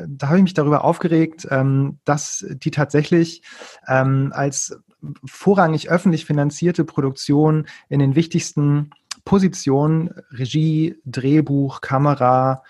[0.08, 3.42] da habe ich mich darüber aufgeregt, ähm, dass die tatsächlich
[3.90, 4.80] ähm, als
[5.26, 8.92] vorrangig öffentlich finanzierte Produktion in den wichtigsten
[9.26, 12.64] Positionen, Regie, Drehbuch, Kamera,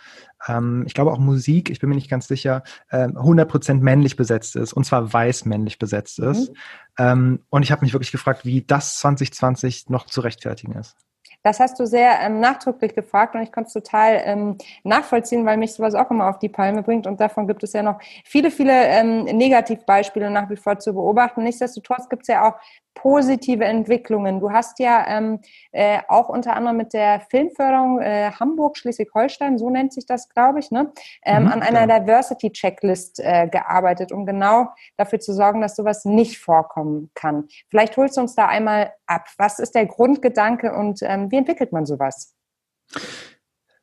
[0.47, 4.55] ähm, ich glaube auch Musik, ich bin mir nicht ganz sicher, äh, 100% männlich besetzt
[4.55, 6.49] ist und zwar weiß männlich besetzt ist.
[6.49, 6.55] Mhm.
[6.99, 10.95] Ähm, und ich habe mich wirklich gefragt, wie das 2020 noch zu rechtfertigen ist.
[11.43, 15.57] Das hast du sehr ähm, nachdrücklich gefragt und ich konnte es total ähm, nachvollziehen, weil
[15.57, 18.51] mich sowas auch immer auf die Palme bringt und davon gibt es ja noch viele,
[18.51, 21.43] viele ähm, Negativbeispiele nach wie vor zu beobachten.
[21.43, 22.55] Nichtsdestotrotz gibt es ja auch
[22.97, 24.39] positive Entwicklungen.
[24.39, 25.39] Du hast ja ähm,
[25.71, 30.71] äh, auch unter anderem mit der Filmförderung äh, Hamburg-Schleswig-Holstein, so nennt sich das, glaube ich,
[30.71, 30.91] ne,
[31.23, 31.99] ähm, mhm, an einer ja.
[31.99, 37.47] Diversity-Checklist äh, gearbeitet, um genau dafür zu sorgen, dass sowas nicht vorkommen kann.
[37.69, 39.27] Vielleicht holst du uns da einmal ab.
[39.37, 42.35] Was ist der Grundgedanke und ähm, wie entwickelt man sowas?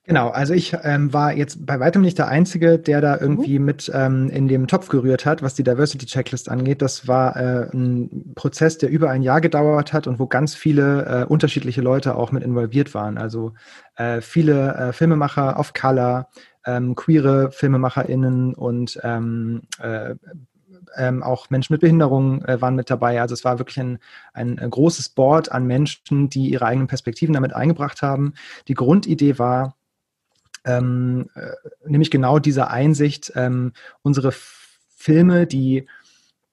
[0.07, 3.65] Genau, also ich ähm, war jetzt bei weitem nicht der Einzige, der da irgendwie mhm.
[3.65, 6.83] mit ähm, in dem Topf gerührt hat, was die Diversity Checklist angeht.
[6.83, 11.07] Das war äh, ein Prozess, der über ein Jahr gedauert hat und wo ganz viele
[11.07, 13.17] äh, unterschiedliche Leute auch mit involviert waren.
[13.17, 13.55] Also
[13.97, 16.29] äh, viele äh, Filmemacher of Color,
[16.67, 20.17] ähm, queere FilmemacherInnen und ähm, äh,
[20.99, 23.23] ähm, auch Menschen mit Behinderung äh, waren mit dabei.
[23.23, 23.99] Also es war wirklich ein,
[24.35, 28.35] ein, ein großes Board an Menschen, die ihre eigenen Perspektiven damit eingebracht haben.
[28.69, 29.77] Die Grundidee war,
[30.65, 31.51] ähm, äh,
[31.87, 33.73] nämlich genau diese Einsicht, ähm,
[34.03, 34.33] unsere
[34.97, 35.87] Filme, die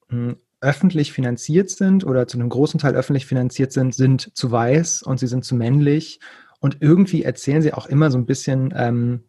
[0.10, 4.52] mh, hm, öffentlich finanziert sind oder zu einem großen Teil öffentlich finanziert sind, sind zu
[4.52, 6.20] weiß und sie sind zu männlich
[6.60, 9.24] und irgendwie erzählen sie auch immer so ein bisschen ähm,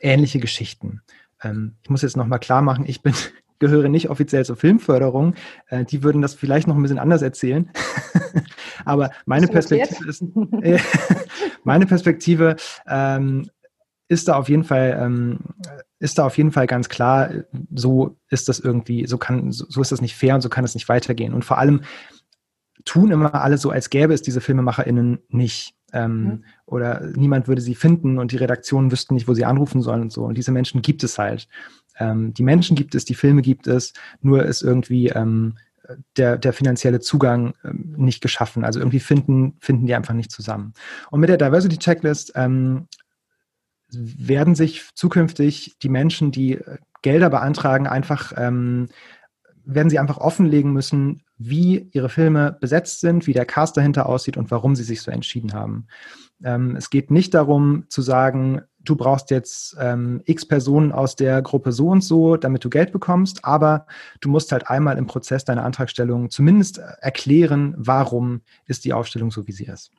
[0.00, 1.02] ähnliche Geschichten.
[1.42, 3.14] Ähm, ich muss jetzt nochmal klar machen, ich bin
[3.58, 5.34] gehöre nicht offiziell zur Filmförderung.
[5.68, 7.70] Äh, die würden das vielleicht noch ein bisschen anders erzählen.
[8.84, 10.22] Aber meine Perspektive ist,
[10.62, 10.78] äh,
[11.64, 12.56] meine Perspektive
[12.88, 13.48] ähm,
[14.12, 15.38] ist da auf jeden Fall, ähm,
[15.98, 17.30] ist da auf jeden Fall ganz klar,
[17.74, 20.64] so ist das irgendwie, so kann, so, so ist das nicht fair und so kann
[20.64, 21.32] es nicht weitergehen.
[21.32, 21.80] Und vor allem
[22.84, 25.74] tun immer alle so, als gäbe es diese FilmemacherInnen nicht.
[25.94, 26.44] Ähm, mhm.
[26.66, 30.12] Oder niemand würde sie finden und die Redaktionen wüssten nicht, wo sie anrufen sollen und
[30.12, 30.24] so.
[30.24, 31.48] Und diese Menschen gibt es halt.
[31.98, 35.56] Ähm, die Menschen gibt es, die Filme gibt es, nur ist irgendwie ähm,
[36.16, 38.64] der, der finanzielle Zugang ähm, nicht geschaffen.
[38.64, 40.74] Also irgendwie finden, finden die einfach nicht zusammen.
[41.10, 42.88] Und mit der Diversity Checklist ähm,
[43.92, 48.88] werden sich zukünftig die Menschen, die äh, Gelder beantragen, einfach ähm,
[49.64, 54.36] werden sie einfach offenlegen müssen, wie ihre Filme besetzt sind, wie der Cast dahinter aussieht
[54.36, 55.86] und warum sie sich so entschieden haben.
[56.44, 61.42] Ähm, es geht nicht darum zu sagen, du brauchst jetzt ähm, x Personen aus der
[61.42, 63.86] Gruppe so und so, damit du Geld bekommst, aber
[64.20, 69.46] du musst halt einmal im Prozess deiner Antragstellung zumindest erklären, warum ist die Aufstellung so,
[69.46, 69.92] wie sie ist.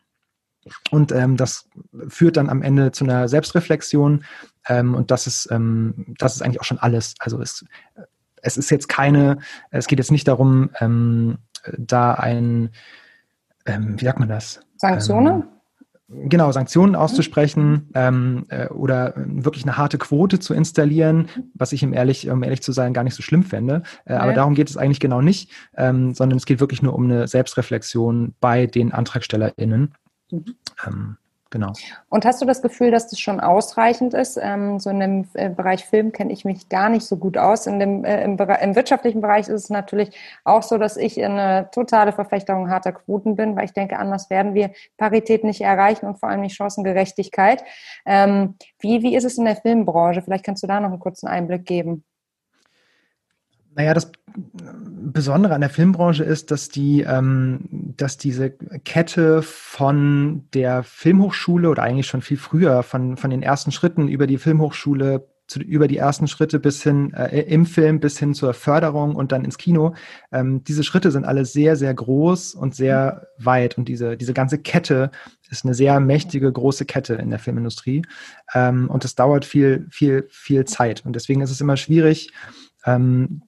[0.92, 1.68] Und ähm, das
[2.08, 4.24] führt dann am Ende zu einer Selbstreflexion.
[4.68, 7.16] Ähm, und das ist, ähm, das ist eigentlich auch schon alles.
[7.20, 7.66] Also es,
[8.42, 9.40] es ist jetzt keine,
[9.72, 11.38] es geht jetzt nicht darum, ähm,
[11.78, 12.70] da ein,
[13.66, 14.60] ähm, wie sagt man das?
[14.78, 15.44] Sanktionen?
[16.10, 21.84] Ähm, genau, Sanktionen auszusprechen ähm, äh, oder wirklich eine harte Quote zu installieren, was ich,
[21.84, 23.84] um ehrlich, um ehrlich zu sein, gar nicht so schlimm fände.
[24.06, 27.06] Äh, aber darum geht es eigentlich genau nicht, ähm, sondern es geht wirklich nur um
[27.06, 29.94] eine Selbstreflexion bei den AntragstellerInnen.
[30.34, 30.56] Mhm.
[30.88, 31.18] Ähm,
[31.52, 31.72] genau.
[32.10, 34.40] Und hast du das Gefühl, dass das schon ausreichend ist?
[34.42, 37.68] Ähm, so in dem äh, Bereich Film kenne ich mich gar nicht so gut aus.
[37.68, 41.70] In dem, äh, im, im, wirtschaftlichen Bereich ist es natürlich auch so, dass ich eine
[41.72, 46.20] totale Verfechterung harter Quoten bin, weil ich denke, anders werden wir Parität nicht erreichen und
[46.20, 47.64] vor allem nicht Chancengerechtigkeit.
[48.06, 50.24] Ähm, wie, wie ist es in der Filmbranche?
[50.24, 52.04] Vielleicht kannst du da noch einen kurzen Einblick geben.
[53.76, 60.84] Naja, das Besondere an der Filmbranche ist, dass die, ähm, dass diese Kette von der
[60.84, 65.60] Filmhochschule oder eigentlich schon viel früher, von, von den ersten Schritten über die Filmhochschule zu,
[65.60, 69.46] über die ersten Schritte bis hin äh, im Film bis hin zur Förderung und dann
[69.46, 69.94] ins Kino.
[70.32, 74.58] Ähm, diese Schritte sind alle sehr, sehr groß und sehr weit und diese, diese ganze
[74.58, 75.12] Kette
[75.50, 78.04] ist eine sehr mächtige, große Kette in der Filmindustrie
[78.54, 82.32] ähm, und es dauert viel, viel, viel Zeit und deswegen ist es immer schwierig,
[82.86, 83.44] ähm,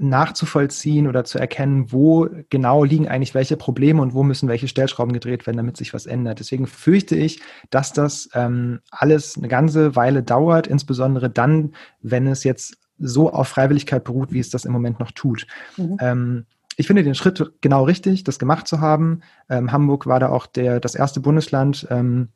[0.00, 5.12] nachzuvollziehen oder zu erkennen, wo genau liegen eigentlich welche Probleme und wo müssen welche Stellschrauben
[5.12, 6.38] gedreht werden, damit sich was ändert.
[6.38, 12.44] Deswegen fürchte ich, dass das ähm, alles eine ganze Weile dauert, insbesondere dann, wenn es
[12.44, 15.46] jetzt so auf Freiwilligkeit beruht, wie es das im Moment noch tut.
[15.76, 15.96] Mhm.
[16.00, 19.20] Ähm, ich finde den Schritt genau richtig, das gemacht zu haben.
[19.48, 22.28] Ähm, Hamburg war da auch der, das erste Bundesland, ähm,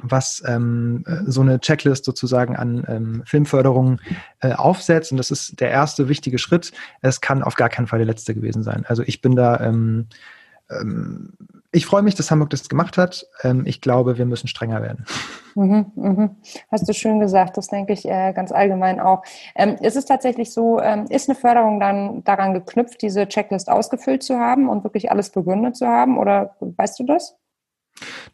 [0.00, 4.00] was ähm, äh, so eine Checklist sozusagen an ähm, Filmförderung
[4.40, 5.12] äh, aufsetzt.
[5.12, 6.72] Und das ist der erste wichtige Schritt.
[7.02, 8.84] Es kann auf gar keinen Fall der letzte gewesen sein.
[8.88, 10.06] Also ich bin da, ähm,
[10.70, 11.34] ähm,
[11.72, 13.26] ich freue mich, dass Hamburg das gemacht hat.
[13.42, 15.04] Ähm, ich glaube, wir müssen strenger werden.
[15.54, 16.36] Mhm, mhm.
[16.70, 19.22] Hast du schön gesagt, das denke ich äh, ganz allgemein auch.
[19.54, 24.22] Ähm, ist es tatsächlich so, ähm, ist eine Förderung dann daran geknüpft, diese Checklist ausgefüllt
[24.22, 26.18] zu haben und wirklich alles begründet zu haben?
[26.18, 27.36] Oder weißt du das?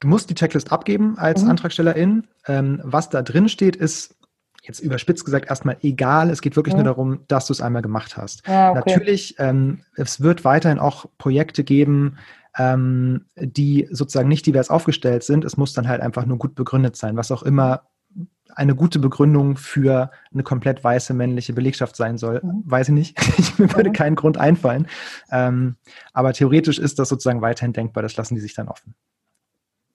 [0.01, 1.51] Du musst die Checklist abgeben als mhm.
[1.51, 2.27] Antragstellerin.
[2.47, 4.17] Ähm, was da drin steht, ist
[4.63, 6.31] jetzt überspitzt gesagt erstmal egal.
[6.31, 6.83] Es geht wirklich mhm.
[6.83, 8.47] nur darum, dass du es einmal gemacht hast.
[8.47, 8.83] Ja, okay.
[8.87, 12.19] Natürlich, ähm, es wird weiterhin auch Projekte geben,
[12.57, 15.45] ähm, die sozusagen nicht divers aufgestellt sind.
[15.45, 17.83] Es muss dann halt einfach nur gut begründet sein, was auch immer
[18.55, 22.41] eine gute Begründung für eine komplett weiße männliche Belegschaft sein soll.
[22.43, 22.63] Mhm.
[22.65, 23.19] Weiß ich nicht.
[23.59, 23.95] Mir würde mhm.
[23.95, 24.89] kein Grund einfallen.
[25.31, 25.77] Ähm,
[26.13, 28.03] aber theoretisch ist das sozusagen weiterhin denkbar.
[28.03, 28.95] Das lassen die sich dann offen.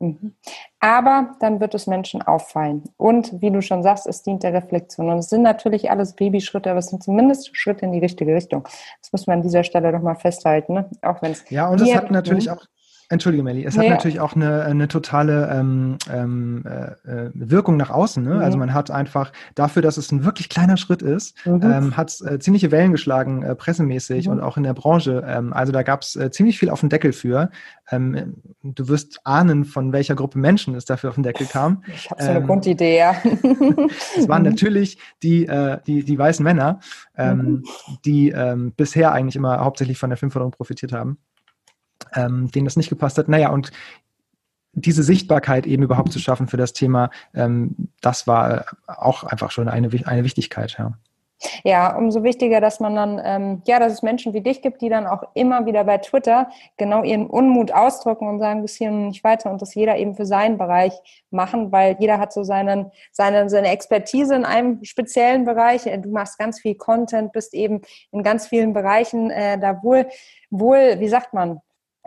[0.04, 0.36] Mhm.
[0.80, 2.84] Aber dann wird es Menschen auffallen.
[2.98, 5.10] Und wie du schon sagst, es dient der Reflexion.
[5.10, 8.68] Und es sind natürlich alles Babyschritte, aber es sind zumindest Schritte in die richtige Richtung.
[9.02, 10.74] Das muss man an dieser Stelle doch mal festhalten.
[10.74, 10.90] Ne?
[11.02, 12.66] Auch wenn es ja, und es hat natürlich auch
[13.14, 13.64] Entschuldige, Melli.
[13.66, 13.86] Es nee.
[13.86, 18.24] hat natürlich auch eine, eine totale ähm, ähm, äh, Wirkung nach außen.
[18.24, 18.32] Ne?
[18.32, 18.54] Also mhm.
[18.54, 21.62] Also man hat einfach dafür, dass es ein wirklich kleiner Schritt ist, mhm.
[21.64, 24.34] ähm, hat äh, ziemliche Wellen geschlagen, äh, pressemäßig mhm.
[24.34, 25.24] und auch in der Branche.
[25.28, 27.50] Ähm, also da gab es äh, ziemlich viel auf den Deckel für.
[27.90, 31.84] Ähm, du wirst ahnen, von welcher Gruppe Menschen es dafür auf den Deckel kam.
[31.96, 33.16] Ich habe so eine ähm, Grundidee, ja.
[34.18, 36.80] es waren natürlich die, äh, die, die weißen Männer,
[37.18, 37.64] mhm.
[38.06, 38.34] die
[38.76, 41.18] bisher eigentlich immer hauptsächlich von der Filmförderung profitiert haben
[42.16, 43.28] ähm, denen das nicht gepasst hat.
[43.30, 43.72] Naja, und
[44.74, 49.70] diese Sichtbarkeit eben überhaupt zu schaffen für das Thema, ähm, das war auch einfach schon
[49.70, 50.94] eine, eine Wichtigkeit, ja.
[51.64, 54.90] Ja, umso wichtiger, dass man dann, ähm, ja, dass es Menschen wie dich gibt, die
[54.90, 59.24] dann auch immer wieder bei Twitter genau ihren Unmut ausdrücken und sagen, bis hier nicht
[59.24, 60.94] weiter und das jeder eben für seinen Bereich
[61.32, 65.84] machen, weil jeder hat so seinen, seine, seine Expertise in einem speziellen Bereich.
[65.84, 70.08] Du machst ganz viel Content, bist eben in ganz vielen Bereichen äh, da wohl,
[70.50, 71.60] wohl, wie sagt man, äh,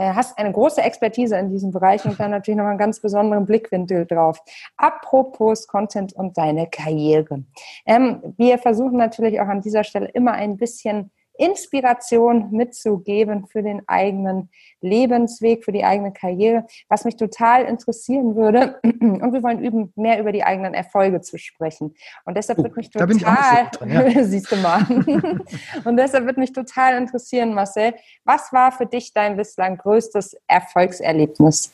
[0.05, 4.07] hast eine große Expertise in diesem Bereich und dann natürlich noch einen ganz besonderen Blickwinkel
[4.07, 4.41] drauf.
[4.77, 7.45] Apropos Content und deine Karriere.
[7.87, 13.83] Ähm, wir versuchen natürlich auch an dieser Stelle immer ein bisschen Inspiration mitzugeben für den
[13.89, 18.79] eigenen Lebensweg, für die eigene Karriere, was mich total interessieren würde.
[18.83, 21.95] Und wir wollen üben, mehr über die eigenen Erfolge zu sprechen.
[22.25, 24.25] Und deshalb oh, wird mich total, so drin, ja.
[24.25, 24.87] siehst du mal.
[25.85, 27.95] Und deshalb wird mich total interessieren, Marcel,
[28.25, 31.73] was war für dich dein bislang größtes Erfolgserlebnis?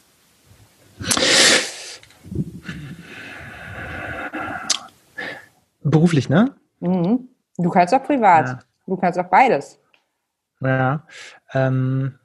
[5.83, 6.55] Beruflich, ne?
[6.81, 7.29] Mhm.
[7.59, 8.47] Du kannst auch privat.
[8.49, 8.59] Ja.
[8.87, 9.81] Du kannst auch beides.
[10.61, 11.07] Ja.
[11.53, 12.19] Ähm,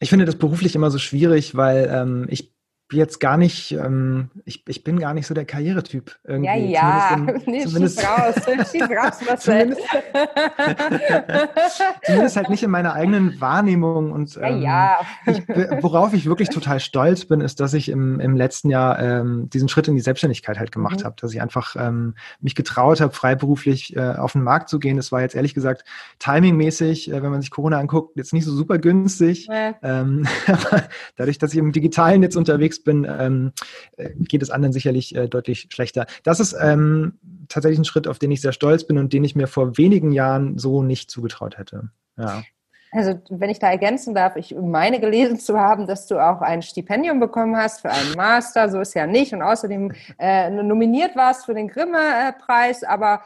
[0.00, 2.54] ich finde das beruflich immer so schwierig, weil ähm, ich
[2.92, 6.72] jetzt gar nicht, ähm, ich, ich bin gar nicht so der Karrieretyp irgendwie.
[6.72, 9.82] Ja, ja, zumindest, in, nee, zumindest raus, raus, was zumindest,
[12.04, 15.32] zumindest halt nicht in meiner eigenen Wahrnehmung und ähm, ja, ja.
[15.32, 15.46] Ich,
[15.82, 19.68] worauf ich wirklich total stolz bin, ist, dass ich im, im letzten Jahr ähm, diesen
[19.68, 21.04] Schritt in die Selbstständigkeit halt gemacht mhm.
[21.04, 24.96] habe, dass ich einfach ähm, mich getraut habe, freiberuflich äh, auf den Markt zu gehen.
[24.96, 25.84] Das war jetzt ehrlich gesagt
[26.20, 29.46] timingmäßig, äh, wenn man sich Corona anguckt, jetzt nicht so super günstig.
[29.46, 29.74] Ja.
[29.82, 30.84] Ähm, aber
[31.16, 33.52] dadurch, dass ich im Digitalen jetzt unterwegs unterwegs bin, ähm,
[33.96, 36.06] äh, geht es anderen sicherlich äh, deutlich schlechter.
[36.22, 37.14] Das ist ähm,
[37.48, 40.12] tatsächlich ein Schritt, auf den ich sehr stolz bin und den ich mir vor wenigen
[40.12, 41.90] Jahren so nicht zugetraut hätte.
[42.16, 42.42] Ja.
[42.90, 46.62] Also, wenn ich da ergänzen darf, ich meine gelesen zu haben, dass du auch ein
[46.62, 51.44] Stipendium bekommen hast für einen Master, so ist ja nicht, und außerdem äh, nominiert warst
[51.44, 53.20] für den Grimme-Preis, aber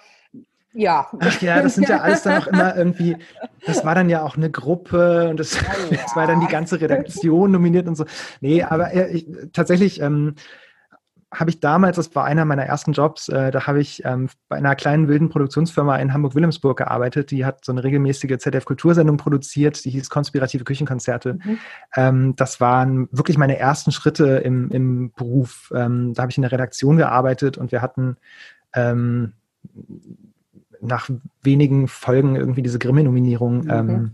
[0.72, 1.06] ja.
[1.18, 3.16] Ach ja, das sind ja alles dann auch immer irgendwie,
[3.66, 6.80] das war dann ja auch eine Gruppe und das, ja, das war dann die ganze
[6.80, 8.04] Redaktion nominiert und so.
[8.40, 10.34] Nee, aber äh, ich, tatsächlich ähm,
[11.32, 14.56] habe ich damals, das war einer meiner ersten Jobs, äh, da habe ich ähm, bei
[14.56, 17.30] einer kleinen wilden Produktionsfirma in Hamburg-Wilhelmsburg gearbeitet.
[17.30, 21.34] Die hat so eine regelmäßige ZDF-Kultursendung produziert, die hieß Konspirative Küchenkonzerte.
[21.34, 21.58] Mhm.
[21.96, 25.72] Ähm, das waren wirklich meine ersten Schritte im, im Beruf.
[25.74, 28.16] Ähm, da habe ich in der Redaktion gearbeitet und wir hatten
[28.74, 29.32] ähm,
[30.82, 31.08] nach
[31.42, 33.70] wenigen Folgen irgendwie diese Grimme-Nominierung mhm.
[33.70, 34.10] ähm,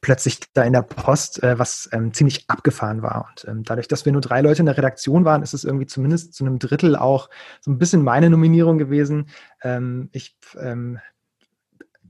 [0.00, 3.28] plötzlich da in der Post, äh, was ähm, ziemlich abgefahren war.
[3.30, 5.86] Und ähm, dadurch, dass wir nur drei Leute in der Redaktion waren, ist es irgendwie
[5.86, 9.28] zumindest zu einem Drittel auch so ein bisschen meine Nominierung gewesen.
[9.62, 10.98] Ähm, ich ähm,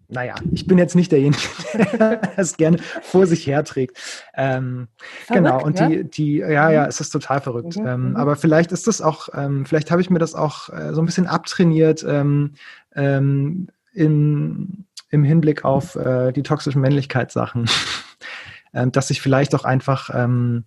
[0.08, 1.42] naja, ich bin jetzt nicht derjenige,
[1.98, 3.98] der es gerne vor sich herträgt.
[4.34, 4.88] Ähm,
[5.28, 6.88] genau, und die, die, ja, ja, mhm.
[6.88, 7.76] es ist total verrückt.
[7.76, 8.16] Mhm, ähm, mhm.
[8.16, 11.06] aber vielleicht ist das auch, ähm, vielleicht habe ich mir das auch äh, so ein
[11.06, 12.52] bisschen abtrainiert ähm,
[12.96, 17.68] ähm, in, im Hinblick auf äh, die toxischen Männlichkeitssachen.
[18.74, 20.64] ähm, dass ich vielleicht auch einfach ähm,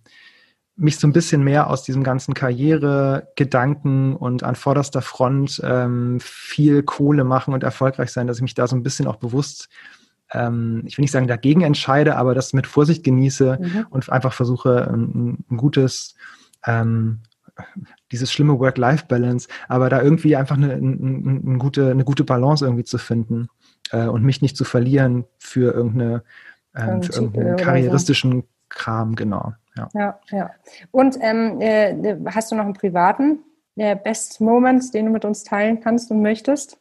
[0.76, 6.82] mich so ein bisschen mehr aus diesem ganzen Karrieregedanken und an vorderster Front ähm, viel
[6.82, 9.68] Kohle machen und erfolgreich sein, dass ich mich da so ein bisschen auch bewusst,
[10.32, 13.86] ähm, ich will nicht sagen dagegen entscheide, aber das mit Vorsicht genieße mhm.
[13.90, 16.14] und einfach versuche, ein, ein gutes,
[16.66, 17.20] ähm,
[18.12, 22.84] dieses schlimme Work-Life-Balance, aber da irgendwie einfach eine, eine, eine, gute, eine gute Balance irgendwie
[22.84, 23.48] zu finden
[23.92, 26.22] äh, und mich nicht zu verlieren für irgendeine
[26.74, 29.54] ähm, für irgendeinen karrieristischen Kram, genau.
[29.76, 30.20] Ja, ja.
[30.30, 30.50] ja.
[30.90, 33.40] Und ähm, äh, hast du noch einen privaten
[33.76, 36.78] äh, Best Moment, den du mit uns teilen kannst und möchtest?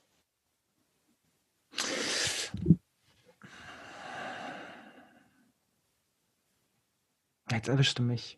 [7.52, 8.38] Jetzt erwischst du mich.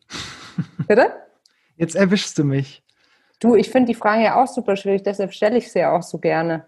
[0.88, 1.12] Bitte?
[1.82, 2.84] Jetzt erwischst du mich.
[3.41, 6.04] Du, ich finde die Frage ja auch super schwierig, deshalb stelle ich sie ja auch
[6.04, 6.63] so gerne.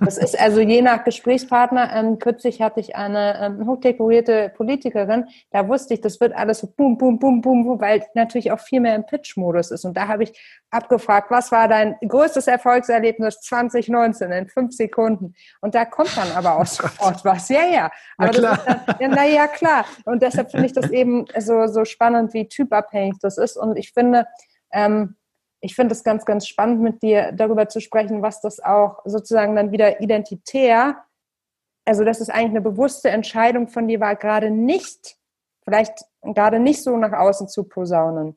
[0.00, 1.92] Das ist also je nach Gesprächspartner.
[1.92, 6.68] Ähm, kürzlich hatte ich eine ähm, hochdekorierte Politikerin, da wusste ich, das wird alles so
[6.68, 9.84] boom, boom, boom, boom, boom weil natürlich auch viel mehr im Pitch-Modus ist.
[9.84, 15.34] Und da habe ich abgefragt, was war dein größtes Erfolgserlebnis 2019 in fünf Sekunden?
[15.60, 17.48] Und da kommt dann aber auch sofort was.
[17.48, 17.90] Ja, ja.
[18.16, 18.58] Aber na klar.
[18.64, 19.84] Dann, ja, na ja, klar.
[20.04, 23.56] Und deshalb finde ich das eben so, so spannend, wie typabhängig das ist.
[23.56, 24.26] Und ich finde,
[24.72, 25.16] ähm,
[25.60, 29.56] ich finde es ganz, ganz spannend, mit dir darüber zu sprechen, was das auch sozusagen
[29.56, 31.04] dann wieder identitär,
[31.84, 35.16] also dass es eigentlich eine bewusste Entscheidung von dir war, gerade nicht,
[35.64, 38.36] vielleicht gerade nicht so nach außen zu posaunen.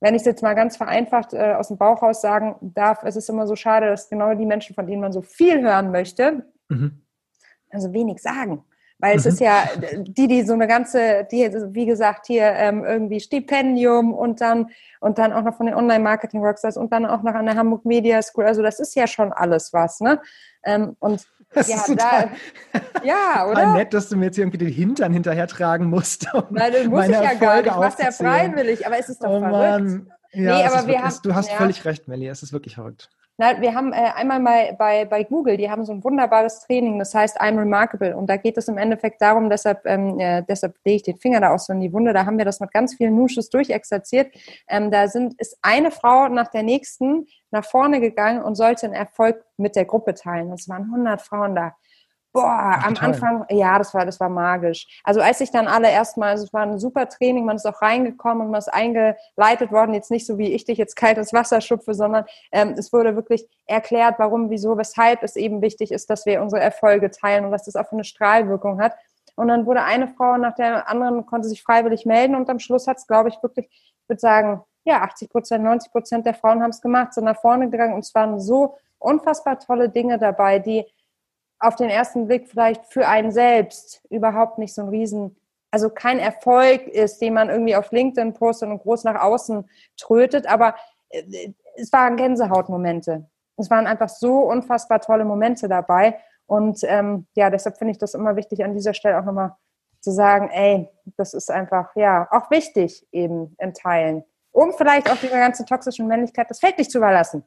[0.00, 3.14] Wenn ich es jetzt mal ganz vereinfacht äh, aus dem Bauch raus sagen darf, es
[3.14, 6.44] ist immer so schade, dass genau die Menschen, von denen man so viel hören möchte,
[6.68, 7.06] mhm.
[7.70, 8.64] also wenig sagen.
[9.02, 9.30] Weil es mhm.
[9.32, 9.64] ist ja
[9.96, 14.68] die, die so eine ganze, die, wie gesagt, hier ähm, irgendwie Stipendium und dann
[15.00, 18.22] und dann auch noch von den Online-Marketing-Rockstars und dann auch noch an der Hamburg Media
[18.22, 18.44] School.
[18.44, 20.22] Also das ist ja schon alles was, ne?
[20.62, 22.28] Ähm, und das ja, da,
[23.02, 23.72] ja, oder?
[23.74, 26.32] nett, dass du mir jetzt irgendwie den Hintern hinterher tragen musst.
[26.32, 27.66] Um Nein, das muss ich ja gar nicht.
[27.66, 29.52] Ich mach's ja freiwillig, aber es ist doch oh, verrückt.
[29.52, 30.12] Mann.
[30.32, 31.56] Ja, nee, aber wir wirklich, haben, du hast ja.
[31.56, 32.28] völlig recht, Melli.
[32.28, 33.10] Es ist wirklich verrückt.
[33.38, 36.98] Na, wir haben äh, einmal mal bei, bei Google, die haben so ein wunderbares Training,
[36.98, 38.14] das heißt I'm Remarkable.
[38.14, 41.40] Und da geht es im Endeffekt darum, deshalb, ähm, äh, deshalb lege ich den Finger
[41.40, 42.12] da auch so in die Wunde.
[42.12, 44.34] Da haben wir das mit ganz vielen Nusches durchexerziert.
[44.68, 48.94] Ähm, da sind, ist eine Frau nach der nächsten nach vorne gegangen und sollte einen
[48.94, 50.52] Erfolg mit der Gruppe teilen.
[50.52, 51.74] Es waren 100 Frauen da.
[52.32, 53.08] Boah, Ach, am toll.
[53.08, 54.86] Anfang, ja, das war, das war magisch.
[55.04, 57.82] Also als ich dann alle erstmal, also es war ein super Training, man ist auch
[57.82, 61.60] reingekommen und man ist eingeleitet worden, jetzt nicht so wie ich dich jetzt kaltes Wasser
[61.60, 66.24] schupfe, sondern ähm, es wurde wirklich erklärt, warum, wieso, weshalb es eben wichtig ist, dass
[66.24, 68.94] wir unsere Erfolge teilen und was das auch für eine Strahlwirkung hat.
[69.36, 72.86] Und dann wurde eine Frau nach der anderen, konnte sich freiwillig melden und am Schluss
[72.86, 76.62] hat es, glaube ich, wirklich, ich würde sagen, ja, 80 Prozent, 90 Prozent der Frauen
[76.62, 80.58] haben es gemacht, sind nach vorne gegangen und es waren so unfassbar tolle Dinge dabei,
[80.58, 80.86] die
[81.62, 85.36] auf den ersten Blick vielleicht für einen selbst überhaupt nicht so ein Riesen,
[85.70, 90.46] also kein Erfolg ist, den man irgendwie auf LinkedIn postet und groß nach außen trötet,
[90.46, 90.74] aber
[91.10, 93.28] äh, es waren Gänsehautmomente.
[93.56, 96.18] Es waren einfach so unfassbar tolle Momente dabei.
[96.46, 99.54] Und ähm, ja, deshalb finde ich das immer wichtig, an dieser Stelle auch nochmal
[100.00, 104.24] zu sagen, ey, das ist einfach, ja, auch wichtig eben in Teilen.
[104.50, 107.44] Um vielleicht auch dieser ganzen toxischen Männlichkeit das Feld nicht zu überlassen.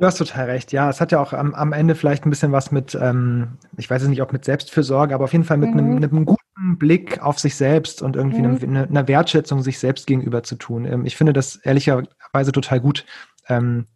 [0.00, 0.88] Du hast total recht, ja.
[0.88, 4.00] Es hat ja auch am, am Ende vielleicht ein bisschen was mit, ähm, ich weiß
[4.00, 5.78] es nicht, ob mit Selbstfürsorge, aber auf jeden Fall mit mhm.
[5.78, 8.58] einem, einem, guten Blick auf sich selbst und irgendwie mhm.
[8.62, 10.86] eine, eine, Wertschätzung sich selbst gegenüber zu tun.
[10.86, 13.04] Ähm, ich finde das ehrlicherweise total gut,
[13.50, 13.88] ähm,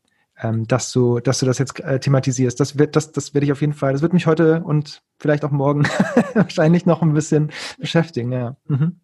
[0.42, 2.60] ähm, dass, du, dass du das jetzt äh, thematisierst.
[2.60, 5.42] Das wird, das, das werde ich auf jeden Fall, das wird mich heute und vielleicht
[5.42, 5.84] auch morgen
[6.34, 8.56] wahrscheinlich noch ein bisschen beschäftigen, ja.
[8.68, 9.00] Mhm.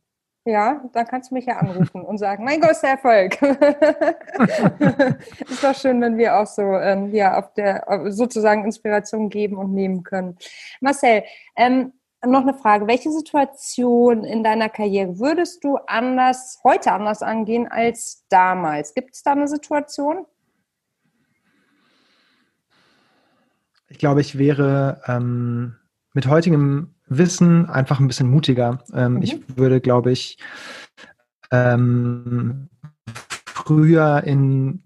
[0.51, 3.41] Ja, dann kannst du mich ja anrufen und sagen, mein größter Erfolg.
[5.49, 9.73] ist doch schön, wenn wir auch so ähm, ja auf der sozusagen Inspiration geben und
[9.73, 10.37] nehmen können.
[10.81, 11.23] Marcel,
[11.55, 11.93] ähm,
[12.27, 18.27] noch eine Frage: Welche Situation in deiner Karriere würdest du anders heute anders angehen als
[18.29, 18.93] damals?
[18.93, 20.27] Gibt es da eine Situation?
[23.89, 25.77] Ich glaube, ich wäre ähm,
[26.13, 28.83] mit heutigem Wissen einfach ein bisschen mutiger.
[28.95, 29.23] Ähm, mhm.
[29.23, 30.39] Ich würde, glaube ich,
[31.51, 32.71] ähm,
[33.45, 34.85] früher in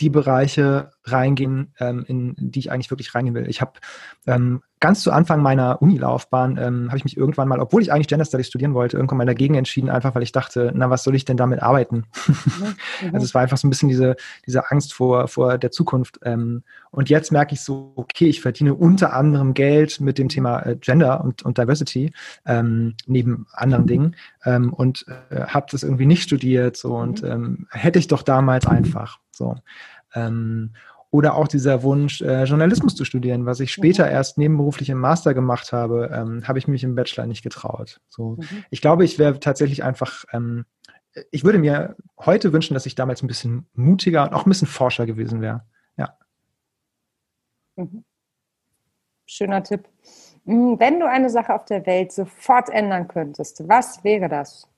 [0.00, 3.48] die Bereiche reingehen, ähm, in die ich eigentlich wirklich reingehen will.
[3.48, 3.72] Ich habe
[4.26, 8.06] ähm, ganz zu Anfang meiner Unilaufbahn ähm, habe ich mich irgendwann mal, obwohl ich eigentlich
[8.06, 11.14] Gender Studies studieren wollte, irgendwann mal dagegen entschieden, einfach weil ich dachte, na, was soll
[11.14, 12.04] ich denn damit arbeiten?
[12.44, 13.14] Mhm.
[13.14, 14.16] also es war einfach so ein bisschen diese,
[14.46, 16.20] diese Angst vor, vor der Zukunft.
[16.22, 20.60] Ähm, und jetzt merke ich so, okay, ich verdiene unter anderem Geld mit dem Thema
[20.60, 22.12] äh, Gender und, und Diversity,
[22.44, 27.30] ähm, neben anderen Dingen, ähm, und äh, habe das irgendwie nicht studiert so und mhm.
[27.30, 29.56] ähm, hätte ich doch damals einfach so.
[30.14, 30.70] Ähm,
[31.14, 34.10] oder auch dieser Wunsch, äh, Journalismus zu studieren, was ich später mhm.
[34.10, 38.00] erst nebenberuflich im Master gemacht habe, ähm, habe ich mich im Bachelor nicht getraut.
[38.08, 38.64] So, mhm.
[38.70, 40.64] ich glaube, ich wäre tatsächlich einfach ähm,
[41.30, 44.66] ich würde mir heute wünschen, dass ich damals ein bisschen mutiger und auch ein bisschen
[44.66, 45.64] forscher gewesen wäre.
[45.96, 46.18] Ja.
[47.76, 48.04] Mhm.
[49.24, 49.88] Schöner Tipp.
[50.44, 54.68] Hm, wenn du eine Sache auf der Welt sofort ändern könntest, was wäre das?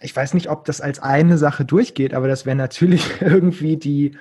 [0.00, 4.16] Ich weiß nicht, ob das als eine Sache durchgeht, aber das wäre natürlich irgendwie die,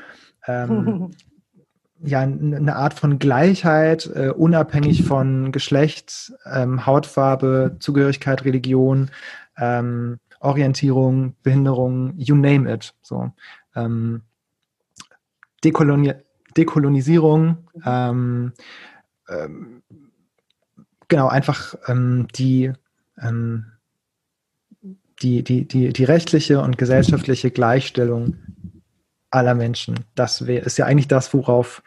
[0.47, 1.11] ähm,
[2.01, 9.11] ja, eine Art von Gleichheit, äh, unabhängig von Geschlecht, ähm, Hautfarbe, Zugehörigkeit, Religion,
[9.57, 12.93] ähm, Orientierung, Behinderung, you name it.
[13.01, 13.31] So.
[13.75, 14.21] Ähm,
[15.63, 16.13] Dekoloni
[16.57, 18.53] Dekolonisierung, ähm,
[19.29, 19.83] ähm,
[21.07, 22.73] genau, einfach die,
[25.21, 28.37] die, die, die, die rechtliche und gesellschaftliche Gleichstellung
[29.31, 30.05] aller Menschen.
[30.15, 31.83] Das wär, ist ja eigentlich das, worauf,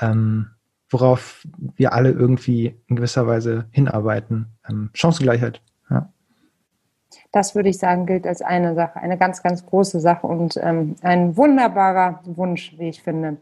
[0.00, 0.50] ähm,
[0.88, 1.46] worauf
[1.76, 4.46] wir alle irgendwie in gewisser Weise hinarbeiten.
[4.68, 5.60] Ähm, Chancengleichheit.
[5.90, 6.12] Ja.
[7.36, 10.94] Das würde ich sagen, gilt als eine Sache, eine ganz, ganz große Sache und ähm,
[11.02, 13.36] ein wunderbarer Wunsch, wie ich finde.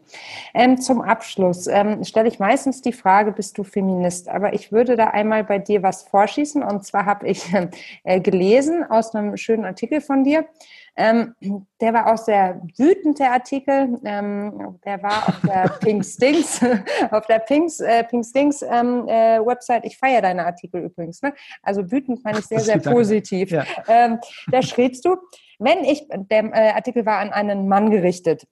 [0.53, 4.29] Ähm, zum Abschluss ähm, stelle ich meistens die Frage, bist du Feminist?
[4.29, 6.65] Aber ich würde da einmal bei dir was vorschießen.
[6.65, 7.45] Und zwar habe ich
[8.03, 10.45] äh, gelesen aus einem schönen Artikel von dir,
[10.97, 11.35] ähm,
[11.81, 13.99] der war auch sehr wütend, der Artikel.
[14.05, 16.61] Ähm, der war auf der Pink Stinks,
[17.11, 19.85] auf der Pinks, äh, Pink Stinks ähm, äh, Website.
[19.85, 21.23] Ich feiere deine Artikel übrigens.
[21.23, 21.35] Ne?
[21.63, 23.51] Also wütend meine ich sehr, sehr positiv.
[23.51, 23.65] Ja.
[23.89, 24.19] Ähm,
[24.51, 25.17] da schriebst du,
[25.59, 28.47] wenn ich, der äh, Artikel war an einen Mann gerichtet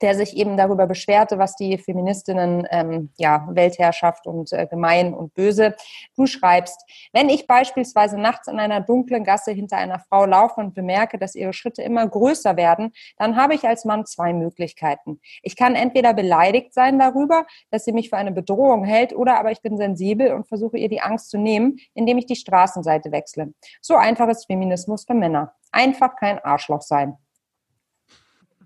[0.00, 5.34] der sich eben darüber beschwerte, was die Feministinnen, ähm, ja, Weltherrschaft und äh, gemein und
[5.34, 5.74] böse.
[6.16, 6.80] Du schreibst,
[7.12, 11.34] wenn ich beispielsweise nachts in einer dunklen Gasse hinter einer Frau laufe und bemerke, dass
[11.34, 15.20] ihre Schritte immer größer werden, dann habe ich als Mann zwei Möglichkeiten.
[15.42, 19.50] Ich kann entweder beleidigt sein darüber, dass sie mich für eine Bedrohung hält, oder aber
[19.50, 23.52] ich bin sensibel und versuche ihr die Angst zu nehmen, indem ich die Straßenseite wechsle.
[23.80, 25.54] So einfach ist Feminismus für Männer.
[25.72, 27.16] Einfach kein Arschloch sein.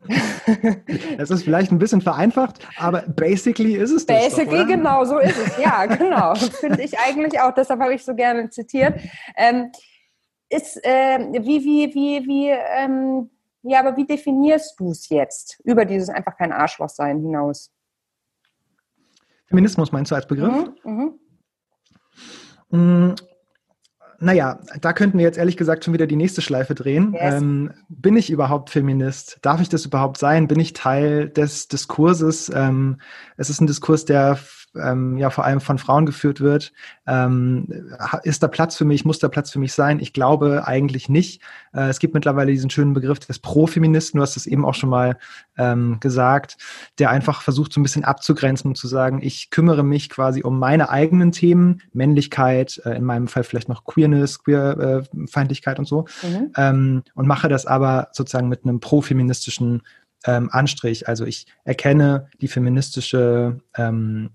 [1.19, 4.17] Es ist vielleicht ein bisschen vereinfacht, aber basically ist es das.
[4.17, 5.59] Basically, doch, genau, so ist es.
[5.59, 6.35] Ja, genau.
[6.35, 8.99] Finde ich eigentlich auch, deshalb habe ich so gerne zitiert.
[9.37, 9.71] Ähm,
[10.49, 13.31] ist, äh, wie, wie, wie, wie, ähm,
[13.63, 17.71] ja, aber wie definierst du es jetzt über dieses einfach kein Arschloch sein hinaus?
[19.47, 20.73] Feminismus meinst du als Begriff?
[20.85, 21.19] Mhm,
[22.71, 23.15] mh.
[24.23, 27.13] Naja, da könnten wir jetzt ehrlich gesagt schon wieder die nächste Schleife drehen.
[27.13, 27.43] Yes.
[27.43, 29.39] Ähm, bin ich überhaupt Feminist?
[29.43, 30.47] Darf ich das überhaupt sein?
[30.47, 32.51] Bin ich Teil des Diskurses?
[32.55, 32.99] Ähm,
[33.37, 34.39] es ist ein Diskurs, der
[34.81, 36.73] ähm, ja vor allem von Frauen geführt wird.
[37.07, 37.67] Ähm,
[38.23, 39.05] ist da Platz für mich?
[39.05, 40.01] Muss da Platz für mich sein?
[40.01, 41.43] Ich glaube eigentlich nicht.
[41.73, 44.91] Äh, es gibt mittlerweile diesen schönen Begriff des Pro-Feministen, du hast es eben auch schon
[44.91, 45.19] mal
[45.59, 46.57] ähm, gesagt,
[46.99, 50.59] der einfach versucht, so ein bisschen abzugrenzen und zu sagen, ich kümmere mich quasi um
[50.59, 56.07] meine eigenen Themen, Männlichkeit, äh, in meinem Fall vielleicht noch Queerness, Queerfeindlichkeit äh, und so,
[56.23, 56.53] mhm.
[56.57, 59.83] ähm, und mache das aber sozusagen mit einem pro-feministischen
[60.25, 61.09] ähm, Anstrich.
[61.09, 64.31] Also ich erkenne die feministische ähm,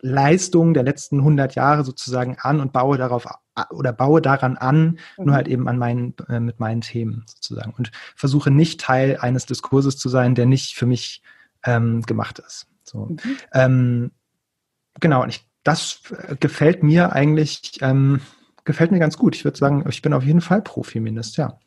[0.00, 3.26] Leistung der letzten 100 Jahre sozusagen an und baue darauf
[3.70, 5.24] oder baue daran an, mhm.
[5.24, 9.46] nur halt eben an meinen, äh, mit meinen Themen sozusagen und versuche nicht Teil eines
[9.46, 11.22] Diskurses zu sein, der nicht für mich
[11.64, 12.66] ähm, gemacht ist.
[12.84, 13.06] So.
[13.06, 13.18] Mhm.
[13.52, 14.10] Ähm,
[14.98, 16.00] genau, und ich, das
[16.40, 18.20] gefällt mir eigentlich, ähm,
[18.64, 19.36] gefällt mir ganz gut.
[19.36, 21.58] Ich würde sagen, ich bin auf jeden Fall Pro-Feminist, ja.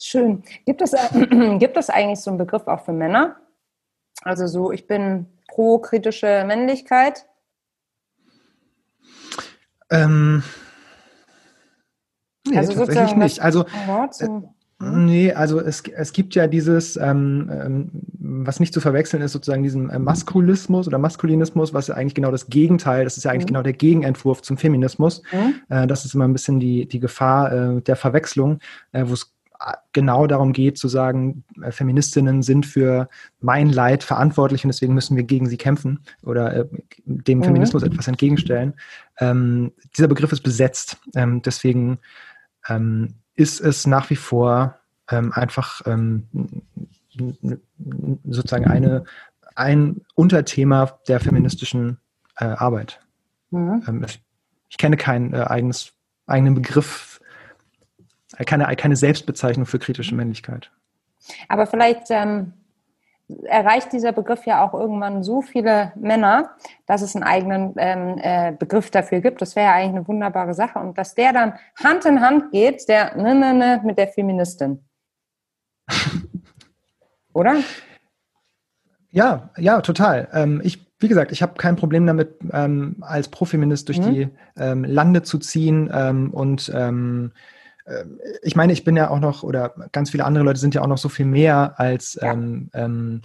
[0.00, 0.42] Schön.
[0.66, 3.36] Gibt es, äh, gibt es eigentlich so einen Begriff auch für Männer?
[4.22, 7.26] Also so, ich bin pro kritische Männlichkeit.
[9.90, 10.42] Ähm,
[12.46, 13.40] nee, also tatsächlich nicht.
[13.40, 14.28] Also, äh,
[14.80, 19.62] nee, also es, es gibt ja dieses, ähm, ähm, was nicht zu verwechseln ist, sozusagen
[19.62, 23.44] diesen äh, Maskulismus oder Maskulinismus, was ja eigentlich genau das Gegenteil, das ist ja eigentlich
[23.44, 23.48] mhm.
[23.48, 25.22] genau der Gegenentwurf zum Feminismus.
[25.32, 25.54] Mhm.
[25.68, 28.58] Äh, das ist immer ein bisschen die, die Gefahr äh, der Verwechslung,
[28.92, 29.33] äh, wo es
[29.92, 33.08] genau darum geht, zu sagen, äh, Feministinnen sind für
[33.40, 36.64] mein Leid verantwortlich und deswegen müssen wir gegen sie kämpfen oder äh,
[37.04, 37.44] dem mhm.
[37.44, 38.74] Feminismus etwas entgegenstellen.
[39.18, 40.98] Ähm, dieser Begriff ist besetzt.
[41.14, 41.98] Ähm, deswegen
[42.68, 44.76] ähm, ist es nach wie vor
[45.10, 46.26] ähm, einfach ähm,
[48.24, 49.04] sozusagen eine,
[49.54, 51.98] ein Unterthema der feministischen
[52.38, 53.00] äh, Arbeit.
[53.50, 53.82] Mhm.
[53.86, 54.06] Ähm,
[54.68, 55.92] ich kenne keinen äh, eigenes,
[56.26, 57.13] eigenen Begriff
[58.46, 60.70] keine, keine Selbstbezeichnung für kritische Männlichkeit.
[61.48, 62.52] Aber vielleicht ähm,
[63.44, 66.50] erreicht dieser Begriff ja auch irgendwann so viele Männer,
[66.86, 69.40] dass es einen eigenen ähm, äh, Begriff dafür gibt.
[69.40, 70.78] Das wäre ja eigentlich eine wunderbare Sache.
[70.78, 74.84] Und dass der dann Hand in Hand geht, der ne, ne, ne, mit der Feministin.
[77.32, 77.56] Oder?
[79.10, 80.28] Ja, ja, total.
[80.32, 84.14] Ähm, ich wie gesagt, ich habe kein Problem damit, ähm, als Profeminist durch mhm.
[84.14, 86.90] die ähm, Lande zu ziehen ähm, und äh,
[88.42, 90.86] ich meine, ich bin ja auch noch, oder ganz viele andere Leute sind ja auch
[90.86, 92.32] noch so viel mehr als ja.
[92.32, 93.22] ähm, ähm,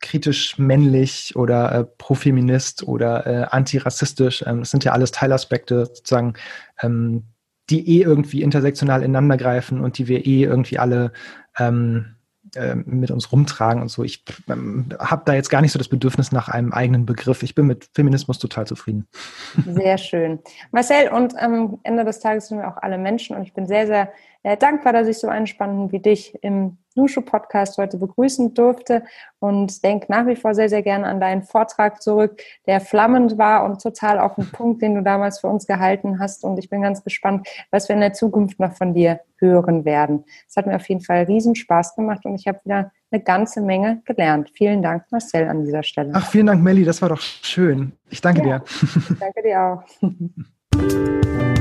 [0.00, 4.44] kritisch männlich oder äh, profeminist oder äh, antirassistisch.
[4.46, 6.34] Ähm, das sind ja alles Teilaspekte sozusagen,
[6.80, 7.24] ähm,
[7.68, 11.12] die eh irgendwie intersektional ineinander greifen und die wir eh irgendwie alle
[11.58, 12.15] ähm,
[12.56, 14.02] äh, mit uns rumtragen und so.
[14.02, 17.42] Ich ähm, habe da jetzt gar nicht so das Bedürfnis nach einem eigenen Begriff.
[17.42, 19.06] Ich bin mit Feminismus total zufrieden.
[19.66, 20.38] Sehr schön.
[20.72, 23.86] Marcel, und am Ende des Tages sind wir auch alle Menschen und ich bin sehr,
[23.86, 29.04] sehr äh, dankbar, dass ich so einen Spannenden wie dich im Nushu-Podcast heute begrüßen durfte
[29.38, 33.64] und denke nach wie vor sehr, sehr gerne an deinen Vortrag zurück, der flammend war
[33.64, 36.44] und total auf den Punkt, den du damals für uns gehalten hast.
[36.44, 40.24] Und ich bin ganz gespannt, was wir in der Zukunft noch von dir hören werden.
[40.48, 43.60] Es hat mir auf jeden Fall riesen Spaß gemacht und ich habe wieder eine ganze
[43.60, 44.50] Menge gelernt.
[44.54, 46.12] Vielen Dank, Marcel, an dieser Stelle.
[46.14, 47.92] Ach, vielen Dank, Melli, das war doch schön.
[48.10, 48.64] Ich danke ja, dir.
[49.20, 51.52] Danke dir auch.